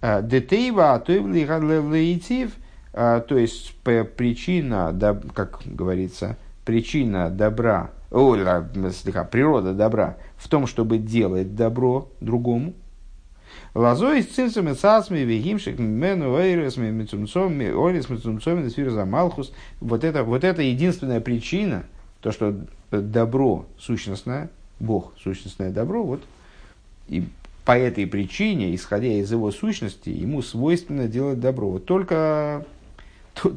[0.00, 2.48] А, Детейва, а то и
[2.94, 3.74] а, то есть
[4.16, 4.94] причина,
[5.34, 8.36] как говорится, причина добра о,
[8.90, 12.74] слегка, природа добра в том, чтобы делать добро другому.
[13.74, 19.52] Лазо из цинцами цасми вегимшик мену эйресми мецумцоми ойрес мецумцоми за малхус.
[19.80, 21.84] Вот это, вот это единственная причина,
[22.20, 22.54] то, что
[22.90, 26.22] добро сущностное, Бог сущностное добро, вот
[27.08, 27.24] и
[27.64, 31.70] по этой причине, исходя из его сущности, ему свойственно делать добро.
[31.70, 32.66] Вот только,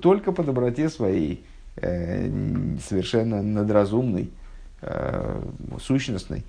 [0.02, 1.44] только по доброте своей,
[1.76, 2.30] э,
[2.88, 4.30] совершенно надразумной,
[4.86, 5.42] э,
[5.82, 6.44] сущностной,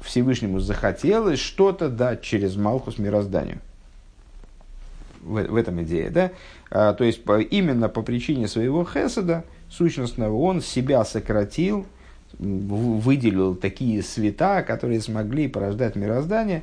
[0.00, 3.58] Всевышнему захотелось что-то дать через Малхус мирозданию.
[5.22, 6.30] В, в этом идея, да?
[6.70, 11.86] А, то есть, по, именно по причине своего хеседа, сущностного, он себя сократил,
[12.38, 16.62] выделил такие света, которые смогли порождать мироздание,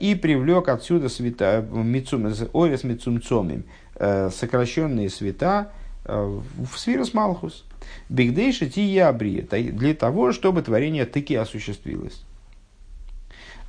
[0.00, 3.64] и привлек отсюда света, Орис Мицумцомим,
[3.98, 5.72] сокращенные света
[6.04, 7.64] в Сфирос Малхус.
[8.08, 12.24] Бигдейша Тиябри, для того, чтобы творение таки осуществилось.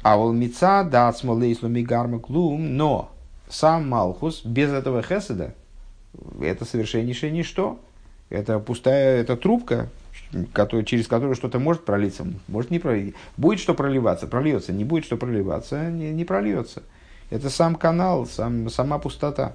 [0.01, 3.11] А волмица дат смолейслу мигарма клум, но
[3.49, 5.55] сам Малхус без этого хеседа
[6.41, 7.79] это совершеннейшее ничто.
[8.29, 9.89] Это пустая, это трубка,
[10.53, 13.19] который, через которую что-то может пролиться, может не пролиться.
[13.37, 14.73] Будет что проливаться, прольется.
[14.73, 16.83] Не будет что проливаться, не, не прольется.
[17.29, 19.53] Это сам канал, сам, сама пустота.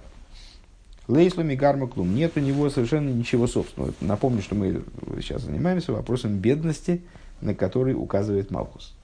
[1.08, 2.14] Лейслами гарма клум.
[2.14, 3.94] Нет у него совершенно ничего собственного.
[4.02, 4.84] Напомню, что мы
[5.16, 7.02] сейчас занимаемся вопросом бедности,
[7.40, 8.94] на который указывает Малхус.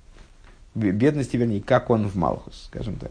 [0.74, 3.10] Бедности, вернее, как он в Малхус, скажем так.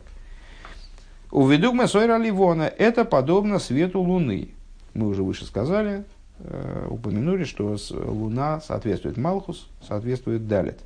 [1.31, 4.49] У ведугма Сойра Ливона это подобно свету Луны.
[4.93, 6.03] Мы уже выше сказали,
[6.37, 10.77] э, упомянули, что Луна соответствует Малхус, соответствует Далит.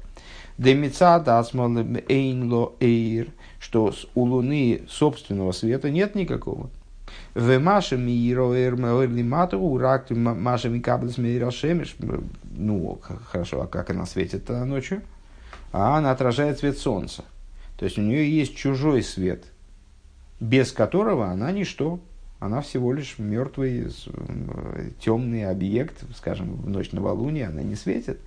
[0.58, 1.78] Демица дасмал
[2.08, 3.28] эйнло эйр,
[3.60, 6.70] что у Луны собственного света нет никакого.
[7.38, 11.96] В Маше Мироэрмэрлимату, рак Маша Микаблес Мейрашемиш.
[12.50, 15.04] Ну, хорошо, а как она светит ночью?
[15.72, 17.26] А она отражает свет солнца.
[17.78, 19.44] То есть у нее есть чужой свет,
[20.40, 22.00] без которого она ничто.
[22.40, 23.92] Она всего лишь мертвый,
[25.00, 28.20] темный объект, скажем, в ночь новолуния, она не светит,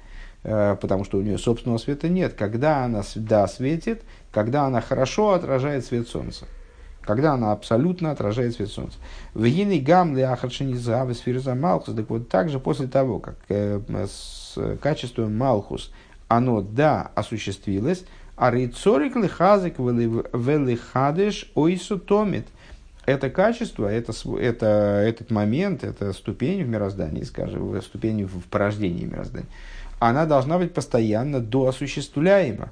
[0.44, 2.34] э, потому что у нее собственного света нет.
[2.34, 6.46] Когда она да, светит, когда она хорошо отражает свет солнца
[7.10, 8.96] когда она абсолютно отражает свет солнца.
[9.34, 14.56] В гины гамли ахаршини завы сфирза малхус, так вот также после того, как э, с
[14.80, 15.90] качеством малхус
[16.28, 18.04] оно да осуществилось,
[18.36, 22.46] а рейцорик лихазик велихадеш ойсу томит.
[23.06, 24.66] Это качество, это, это,
[25.04, 29.48] этот момент, это ступень в мироздании, скажем, ступень в порождении мироздания,
[29.98, 32.70] она должна быть постоянно доосуществляема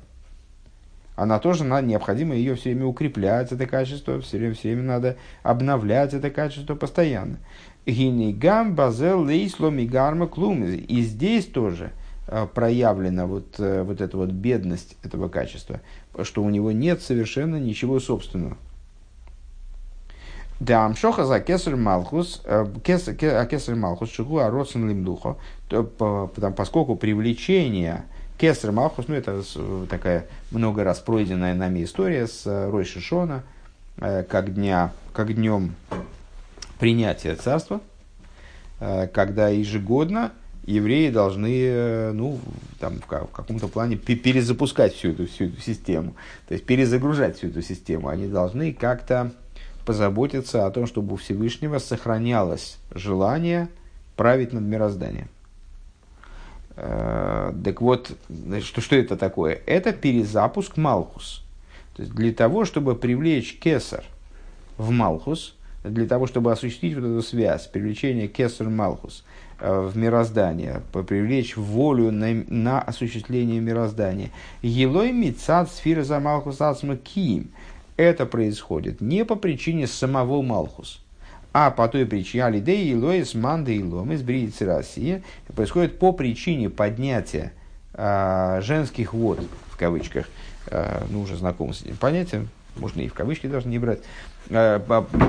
[1.19, 5.17] она тоже надо, необходимо ее все время укреплять, это качество, все время, все время надо
[5.43, 7.39] обновлять это качество постоянно.
[7.87, 10.63] Гинигам базел лейсло мигарма клум.
[10.63, 11.91] И здесь тоже
[12.29, 15.81] э, проявлена вот, э, вот эта вот бедность этого качества,
[16.23, 18.57] что у него нет совершенно ничего собственного.
[20.61, 25.37] Да, амшоха за кесар малхус, э, кесар малхус, шигу аросен лимдухо,
[26.57, 28.05] поскольку привлечение
[28.39, 29.43] Кесар Малхус, ну это
[29.91, 33.43] такая много раз пройденная нами история с э, Рой Шишона,
[33.97, 35.75] э, как, дня, как днем
[36.79, 37.81] принятия царства,
[38.79, 40.31] э, когда ежегодно
[40.67, 42.39] евреи должны ну,
[42.79, 46.15] там, в каком-то плане перезапускать всю эту, всю эту систему,
[46.47, 48.07] то есть перезагружать всю эту систему.
[48.09, 49.33] Они должны как-то
[49.85, 53.69] позаботиться о том, чтобы у Всевышнего сохранялось желание
[54.15, 55.29] править над мирозданием.
[56.81, 58.13] Э, так вот,
[58.61, 59.61] что, что это такое?
[59.67, 61.43] Это перезапуск Малхус.
[61.97, 64.05] То есть для того, чтобы привлечь Кесар
[64.77, 69.25] в Малхус, для того, чтобы осуществить вот эту связь, привлечение Кесар Малхус
[69.59, 74.31] э, в мироздание, привлечь волю на, на осуществление мироздания.
[74.63, 76.59] Елой мицад сфира за Малхус
[77.03, 77.51] киим.
[77.97, 81.01] Это происходит не по причине самого Малхус,
[81.61, 85.25] а по той причине, алидей илоис манды илом из бриицы России,
[85.57, 87.53] происходит по причине поднятия
[87.95, 89.41] а, женских вод,
[89.73, 90.29] в кавычках,
[90.71, 93.99] а, ну, уже знакомы с этим понятием, можно и в кавычки даже не брать,
[94.51, 94.79] а,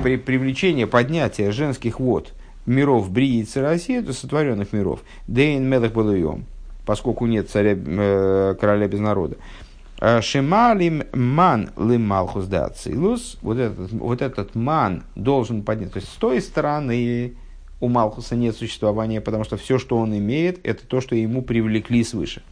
[0.04, 2.32] при привлечении поднятия женских вод
[2.64, 6.44] миров бриицы России, то сотворенных миров, дейн мелах балуем,
[6.86, 9.59] поскольку нет царя, э, короля без народа, Э,
[10.00, 13.38] Шемалим ман лималхус да ацилус.
[13.42, 15.92] Вот этот, вот этот ман должен поднять.
[15.92, 17.34] То есть с той стороны
[17.80, 22.04] у Малхуса нет существования, потому что все, что он имеет, это то, что ему привлекли
[22.04, 22.42] свыше.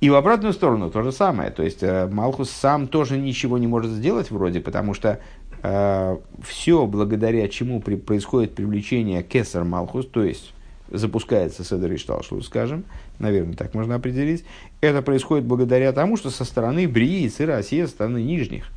[0.00, 1.50] И в обратную сторону то же самое.
[1.50, 5.20] То есть э, Малхус сам тоже ничего не может сделать вроде, потому что
[5.62, 6.16] э,
[6.46, 10.54] все, благодаря чему при, происходит привлечение кесар Малхус, то есть
[10.90, 12.84] запускается Седер Ишталшлу, скажем,
[13.18, 14.44] наверное, так можно определить,
[14.80, 18.70] это происходит благодаря тому, что со стороны Брии и России, со стороны нижних,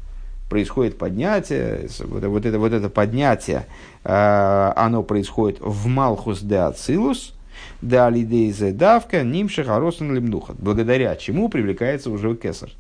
[0.50, 3.66] происходит поднятие, вот, вот, это, вот это поднятие,
[4.04, 7.34] э, оно происходит в Малхус де Ацилус,
[7.82, 12.72] да Алидейзе Давка, Нимша Харосен Лемнухат, благодаря чему привлекается уже Кесар.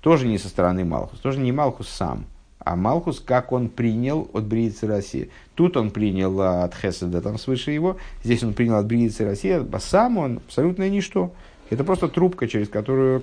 [0.00, 2.24] Тоже не со стороны Малхус, тоже не Малхус сам,
[2.64, 5.30] а Малхус, как он принял от Бриицы России.
[5.54, 7.96] Тут он принял от Хеседа, там свыше его.
[8.22, 9.50] Здесь он принял от Бриицы России.
[9.50, 11.32] А сам он абсолютное ничто.
[11.70, 13.22] Это просто трубка, через которую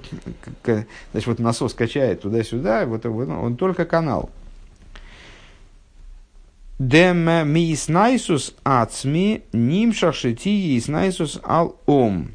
[1.11, 2.85] значит, вот насос качает туда-сюда.
[2.85, 4.29] Вот, вот, он только канал.
[6.79, 12.29] Дем ми снайсус ацми ним шахшити и снайсус ал ом.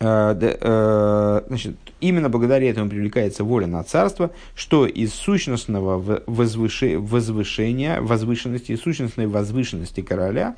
[0.00, 9.26] значит, именно благодаря этому привлекается воля на царство, что из сущностного возвышения, возвышенности, из сущностной
[9.28, 10.56] возвышенности короля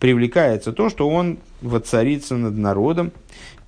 [0.00, 3.12] привлекается то, что он воцарится над народом,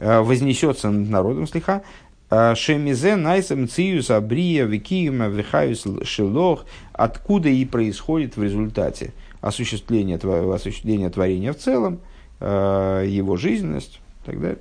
[0.00, 1.82] вознесется над народом слегка,
[2.30, 11.52] Шемизе найсам циюс абрия викиюма вихаюс шилох, откуда и происходит в результате осуществления, осуществления творения
[11.52, 12.00] в целом,
[12.40, 14.58] его жизненность и так далее.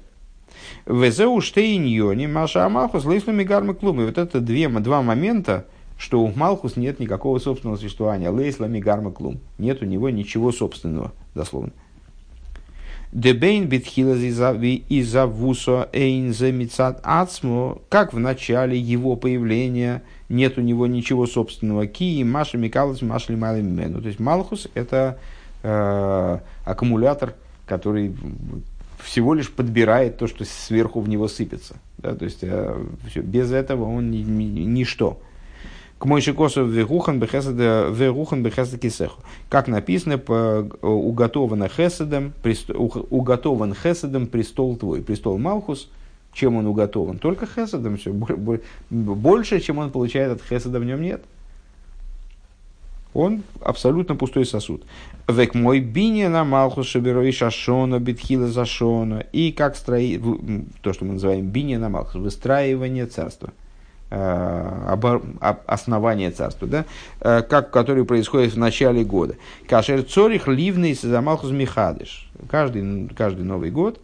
[0.86, 4.06] Везеу штейньони маша амалхус лейслами гармы клумы.
[4.06, 5.66] Вот это две, два момента,
[5.98, 8.30] что у Малхус нет никакого собственного существования.
[8.30, 9.40] Лейслами гармы клум.
[9.58, 11.72] Нет у него ничего собственного, дословно.
[13.14, 20.88] Дебейн битхилаз из-за вусо эйнзе мицат ацмо, как в начале его появления нет у него
[20.88, 21.88] ничего собственного.
[21.88, 24.02] Ки маша микалас машли малимену.
[24.02, 25.18] То есть Малхус это
[25.64, 28.14] э, аккумулятор, который
[29.08, 31.78] всего лишь подбирает то, что сверху в него сыпется.
[31.98, 35.18] Да, то есть э, все, без этого он ни, ни, ничто.
[35.98, 39.22] К мойши косу вегухан бехесед кисеху.
[39.50, 42.34] Как написано, по, уготовано хеседом,
[43.10, 45.90] уготован хеседом престол твой, престол Малхус,
[46.34, 47.18] чем он уготован?
[47.18, 48.12] Только хеседом, все,
[48.90, 51.24] больше, чем он получает от хеседа в нем нет.
[53.14, 54.84] Он абсолютно пустой сосуд.
[55.28, 59.26] Век мой бине на малху шаберой шашона битхила зашона.
[59.32, 60.22] И как строить,
[60.82, 63.52] то, что мы называем бине на малху, выстраивание царства
[64.10, 64.98] э,
[65.66, 66.86] основание царства, да,
[67.22, 69.36] э, как, который происходит в начале года.
[69.68, 72.30] Кашер цорих ливный замалхус михадыш.
[72.50, 74.00] Каждый, каждый Новый год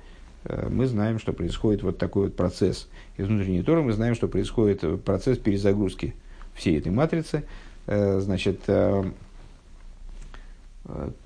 [0.45, 2.89] э, мы знаем, что происходит вот такой вот процесс.
[3.17, 6.15] Из внутренней Торы мы знаем, что происходит процесс перезагрузки
[6.55, 9.03] всей этой матрицы– Э, значит, э,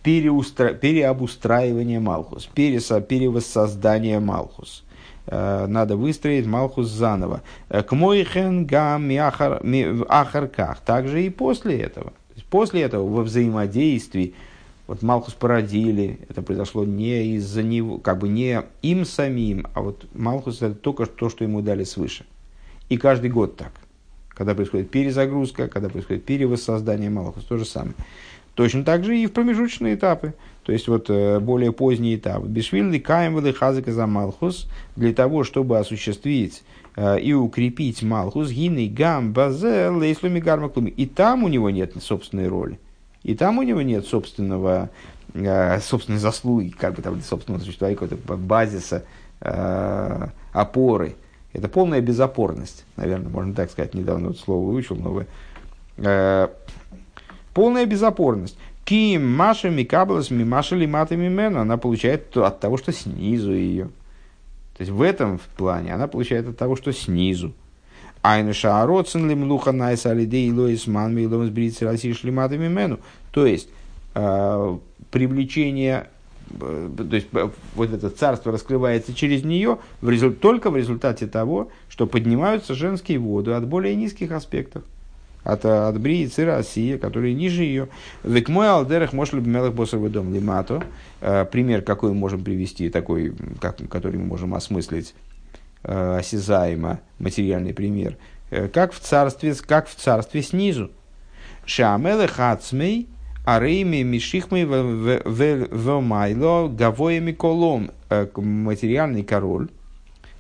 [0.04, 0.74] переустра...
[0.74, 3.02] переобустраивание Малхус, переса...
[3.02, 4.84] перевоссоздание Малхус.
[5.28, 7.42] Э, надо выстроить Малхус заново.
[7.70, 9.10] К мойхен гам
[10.08, 10.80] ахарках.
[10.82, 12.14] Также и после этого.
[12.50, 14.34] После этого во взаимодействии
[14.88, 20.06] вот Малхус породили, это произошло не из-за него, как бы не им самим, а вот
[20.14, 22.26] Малхус это только то, что ему дали свыше.
[22.88, 23.74] И каждый год так
[24.38, 27.96] когда происходит перезагрузка, когда происходит перевоссоздание Малхус, то же самое.
[28.54, 30.36] Точно так же и в промежуточные этапы.
[30.64, 32.44] То есть вот э, более поздний этап.
[32.44, 36.64] Бешвилли каемвелы хазыка за Малхус для того, чтобы осуществить
[36.96, 40.92] э, и укрепить Малхус, гины гам базе лейслуми гармаклуми.
[40.92, 42.80] И там у него нет собственной роли.
[43.24, 44.92] И там у него нет собственного,
[45.34, 49.04] э, собственной заслуги, как бы там, собственного существования, какой-то базиса,
[49.40, 51.16] опоры.
[51.58, 53.96] Это полная безопорность, наверное, можно так сказать.
[53.96, 55.26] Недавно вот слово выучил новое.
[55.98, 56.50] Э,
[57.56, 58.56] полная безопорность.
[58.86, 61.60] Ким Маша Микаблас Мимаша Лимата Мимену.
[61.60, 63.86] Она получает от того, что снизу ее.
[64.78, 67.54] То есть в этом плане она получает от того, что снизу.
[68.22, 73.00] Айна Шаароцен Лимлуха Найса Алидей Лоис Манми Ломс Бритси России Шлимата Мимену.
[73.32, 73.70] То есть
[74.14, 74.78] э,
[75.10, 76.08] привлечение
[76.60, 81.70] то есть э, вот это царство раскрывается через нее в результ, только в результате того,
[81.90, 84.84] что поднимаются женские воды от более низких аспектов.
[85.44, 87.88] От, от Брии, Цира, Осия, которые ниже ее.
[88.24, 90.84] Век мой алдерах может любимелых боссовый дом лимато.
[91.22, 95.14] Э, пример, какой мы можем привести, такой, как, который мы можем осмыслить
[95.84, 98.18] осязаемо, материальный пример.
[98.74, 100.92] Как в царстве, как в царстве снизу.
[101.66, 103.08] Шамелы хацмей,
[103.48, 107.92] Арейми Мишихмой Вемайло Гавоями Колом.
[108.10, 109.70] Э, материальный король,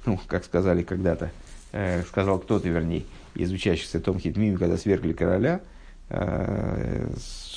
[0.05, 1.31] ну, как сказали когда-то,
[1.71, 3.03] э, сказал кто-то, вернее,
[3.33, 5.61] из учащихся Том Хитмими, когда свергли короля,
[6.09, 7.07] э,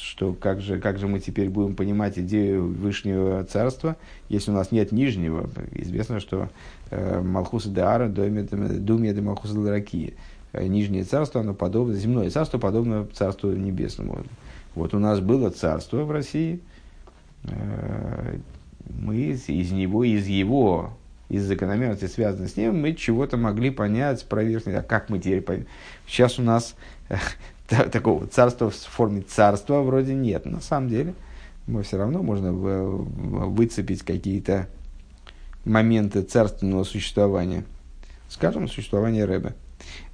[0.00, 3.96] что как же, как же мы теперь будем понимать идею Вышнего Царства,
[4.28, 5.50] если у нас нет Нижнего.
[5.72, 6.48] Известно, что
[6.92, 10.12] Малхуса де Ара, Думия де Малхуса де Ракия.
[10.52, 14.24] Нижнее царство, оно подобно, земное царство подобно царству небесному.
[14.74, 16.60] Вот у нас было царство в России,
[17.44, 18.38] э,
[18.88, 20.92] мы из него, из его,
[21.28, 25.66] из закономерности, связанной с ним, мы чего-то могли понять, проверить, а как мы теперь поймем.
[26.06, 26.76] Сейчас у нас
[27.70, 30.46] э, такого царства в форме царства вроде нет.
[30.46, 31.14] На самом деле,
[31.66, 34.68] мы все равно можно выцепить какие-то
[35.64, 37.64] моменты царственного существования.
[38.28, 39.54] Скажем, существование Рэбе.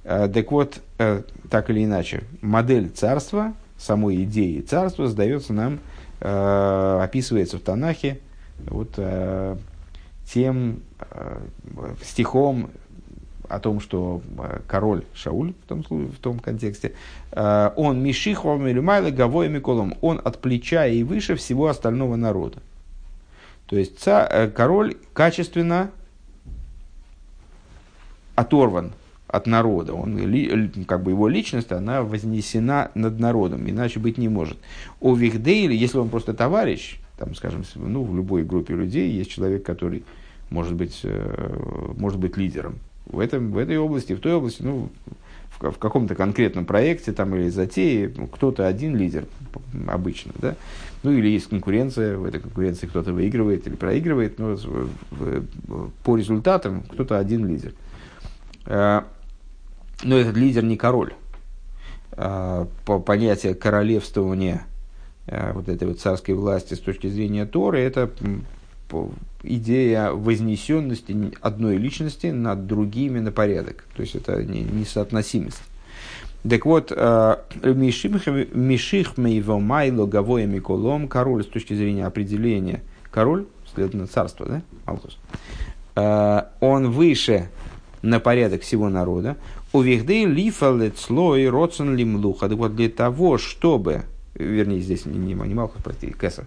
[0.03, 0.81] Э, так вот,
[1.49, 5.79] так или иначе, модель царства– самой идеи царства сдается нам,
[6.19, 8.19] э, описывается в Танахе
[8.65, 9.57] вот, э,
[10.25, 11.39] тем э,
[12.03, 12.69] стихом
[13.47, 16.93] о том, что э, король Шауль в том, в том контексте,
[17.31, 18.79] э, он мишихом или
[19.11, 22.59] гавой миколом, он от плеча и выше всего остального народа.
[23.67, 25.91] То есть ца, э, король качественно
[28.35, 28.91] оторван
[29.27, 29.93] от народа.
[29.93, 30.17] Он,
[30.87, 34.57] как бы его личность, она вознесена над народом, иначе быть не может.
[34.99, 39.63] У Вихдейли, если он просто товарищ, там, скажем, ну, в любой группе людей есть человек,
[39.63, 40.03] который
[40.49, 42.75] может быть, э, может быть лидером.
[43.05, 44.89] В, этом, в этой области, в той области, ну,
[45.59, 49.25] в, в каком-то конкретном проекте там, или затее ну, кто-то один лидер
[49.87, 50.31] обычно.
[50.39, 50.55] Да?
[51.03, 54.57] Ну или есть конкуренция, в этой конкуренции кто-то выигрывает или проигрывает, но
[56.03, 57.73] по результатам кто-то один лидер.
[60.03, 61.13] Но этот лидер не король.
[62.11, 64.65] Э, по понятию королевствования
[65.53, 68.09] вот этой вот царской власти с точки зрения Торы, это
[69.43, 73.83] идея вознесенности одной личности над другими на порядок.
[73.95, 75.61] То есть это несоотносимость.
[76.47, 84.07] Так вот, э, Миших Мейво Майло Гавоя Миколом, король с точки зрения определения, король, следовательно,
[84.07, 85.17] царство, да, Алхус,
[86.61, 87.49] он выше
[88.01, 89.35] на порядок всего народа.
[89.73, 92.47] У Вихдей Лифалет Слой Родсон Лимлуха.
[92.47, 94.03] Так вот, для того, чтобы,
[94.33, 96.45] вернее, здесь не, не, Малхус, простите, Кесар,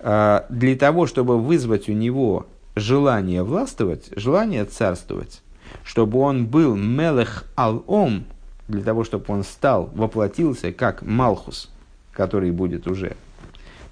[0.00, 5.42] а, для того, чтобы вызвать у него желание властвовать, желание царствовать,
[5.84, 8.24] чтобы он был мелех ал-ом,
[8.66, 11.70] для того, чтобы он стал, воплотился как Малхус,
[12.12, 13.16] который будет уже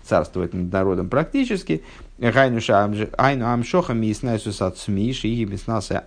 [0.03, 1.83] царствовать над народом практически,
[2.19, 5.49] айну амшоха миснайсус от смиш и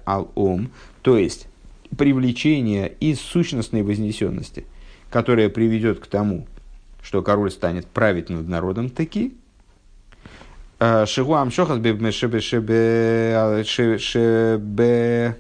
[0.06, 0.72] ал-ом,
[1.04, 1.48] то есть
[1.96, 4.66] привлечение из сущностной вознесенности,
[5.10, 6.48] которое приведет к тому,
[7.02, 9.36] что король станет править над народом таки,
[11.06, 12.42] Шигу Амшохас Шебе Шебе
[13.64, 15.38] Шебе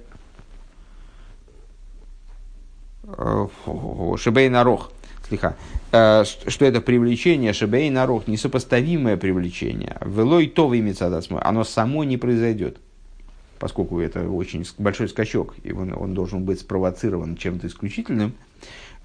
[4.18, 4.91] Шебей Нарох.
[5.28, 5.56] Слиха.
[5.89, 9.97] Что это привлечение Шебей Нарох, несопоставимое привлечение.
[10.06, 11.08] Велой то имеется
[11.41, 12.78] оно само не произойдет.
[13.64, 18.34] Поскольку это очень большой скачок, и он, он должен быть спровоцирован чем-то исключительным.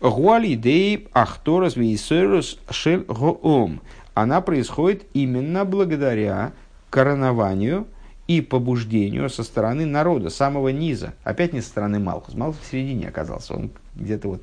[0.00, 3.80] Гуали дей ахторас вейсерус шель гоом
[4.14, 6.54] она происходит именно благодаря
[6.90, 7.86] коронованию
[8.26, 11.14] и побуждению со стороны народа, самого низа.
[11.22, 12.34] Опять не со стороны Малхус.
[12.34, 13.54] Малхус в середине оказался.
[13.54, 14.42] Он где-то вот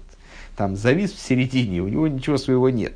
[0.56, 2.94] там завис в середине, у него ничего своего нет.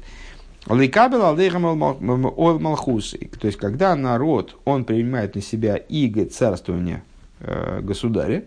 [0.68, 3.14] Лейкабел алдейхам малхус.
[3.42, 7.04] То есть, когда народ, он принимает на себя иго царствования
[7.40, 8.44] э, государя,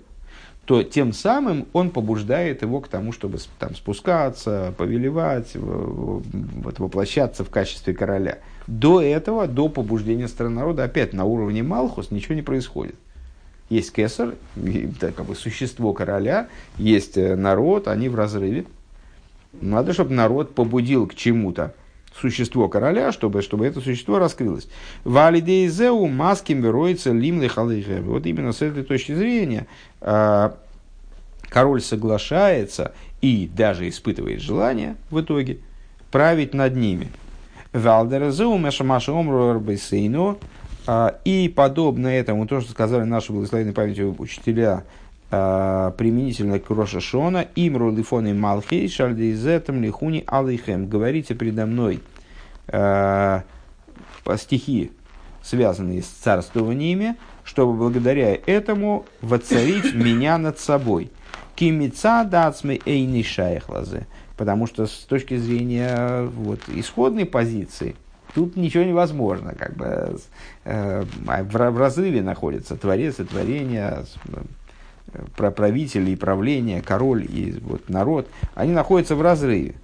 [0.64, 7.50] то тем самым он побуждает его к тому, чтобы там, спускаться, повелевать, вот, воплощаться в
[7.50, 8.38] качестве короля.
[8.66, 12.94] До этого, до побуждения страны народа, опять на уровне Малхус ничего не происходит.
[13.70, 14.34] Есть кесар,
[15.00, 18.66] как бы существо короля, есть э, народ, они в разрыве.
[19.60, 21.74] Надо, чтобы народ побудил к чему-то
[22.18, 24.68] существо короля, чтобы, чтобы это существо раскрылось.
[25.04, 27.48] Валидейзеу маским вероится лимны
[28.02, 29.66] Вот именно с этой точки зрения
[30.00, 30.56] а,
[31.48, 35.58] король соглашается и даже испытывает желание в итоге
[36.10, 37.08] править над ними.
[37.72, 39.12] Валдерезеу мешамаша
[40.86, 44.84] а, и подобно этому, то, что сказали наши благословенные памяти учителя,
[45.32, 50.88] применительно к Роша Шона, имру лифоны малхей шальдейзетам лихуни алейхем.
[50.88, 52.00] Говорите передо мной
[52.66, 53.44] по
[54.36, 54.92] стихи,
[55.42, 61.10] связанные с царствованиями, чтобы благодаря этому воцарить меня над собой.
[61.54, 64.06] Кимица дацмы эйни шайхлазе.
[64.36, 67.94] Потому что с точки зрения вот, исходной позиции,
[68.34, 69.54] тут ничего невозможно.
[69.54, 70.18] Как бы,
[70.64, 74.04] э, в, в разрыве находится творец и творение,
[75.12, 78.28] э, правитель и правление, король и вот, народ.
[78.54, 79.74] Они находятся в разрыве.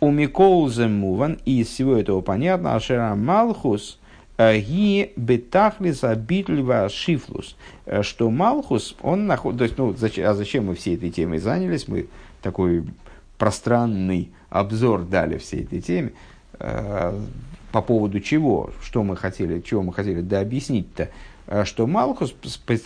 [0.00, 3.98] У Микоуза Муван, и из всего этого понятно, Ашера Малхус–
[4.38, 10.66] Ги бетахлис абитлива шифлус, э, что Малхус, он находит, то есть, ну, зачем, а зачем
[10.66, 12.06] мы всей этой темой занялись, мы
[12.40, 12.84] такой
[13.38, 16.12] пространный обзор дали всей этой теме,
[16.58, 17.20] э,
[17.70, 21.08] по поводу чего, что мы хотели, чего мы хотели да объяснить-то, э,
[21.64, 22.34] что Малхус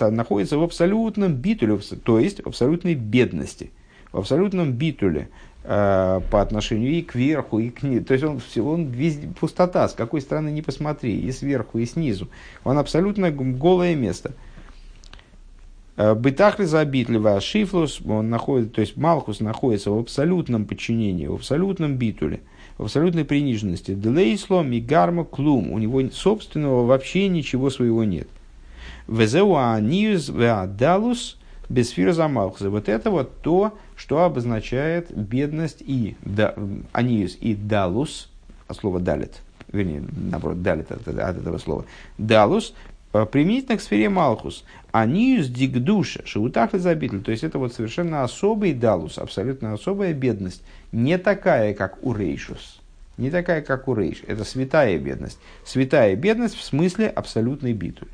[0.00, 3.70] находится в абсолютном битуле, то есть в абсолютной бедности,
[4.12, 5.28] в абсолютном битуле,
[5.68, 8.04] Э, по отношению и к верху, и к низу.
[8.04, 12.28] То есть он, он везде пустота, с какой стороны не посмотри, и сверху, и снизу.
[12.62, 14.30] Он абсолютно голое место.
[15.96, 21.96] Э, Бытахли забитливая шифлус, он находит, то есть Малхус находится в абсолютном подчинении, в абсолютном
[21.96, 22.42] битуле,
[22.78, 23.92] в абсолютной приниженности.
[23.92, 25.72] Делейсло, мигарма, клум.
[25.72, 28.28] У него собственного вообще ничего своего нет.
[29.08, 31.38] Везеуа ниюз веадалус
[31.68, 32.70] без фирза Малхуса.
[32.70, 36.16] Вот это вот то, что обозначает бедность и
[36.92, 38.30] аниус и далус,
[38.68, 39.42] от слова далит,
[39.72, 41.84] вернее, наоборот, далит от, от этого слова,
[42.18, 42.74] далус,
[43.30, 44.64] применительно к сфере Малхус.
[44.92, 47.22] Аниюс дигдуша, шаутахли забитель.
[47.22, 50.62] То есть это вот совершенно особый далус, абсолютно особая бедность.
[50.92, 52.80] Не такая, как у Рейшус.
[53.16, 54.22] Не такая, как у Рейш.
[54.26, 55.38] Это святая бедность.
[55.64, 58.08] Святая бедность в смысле абсолютной битвы.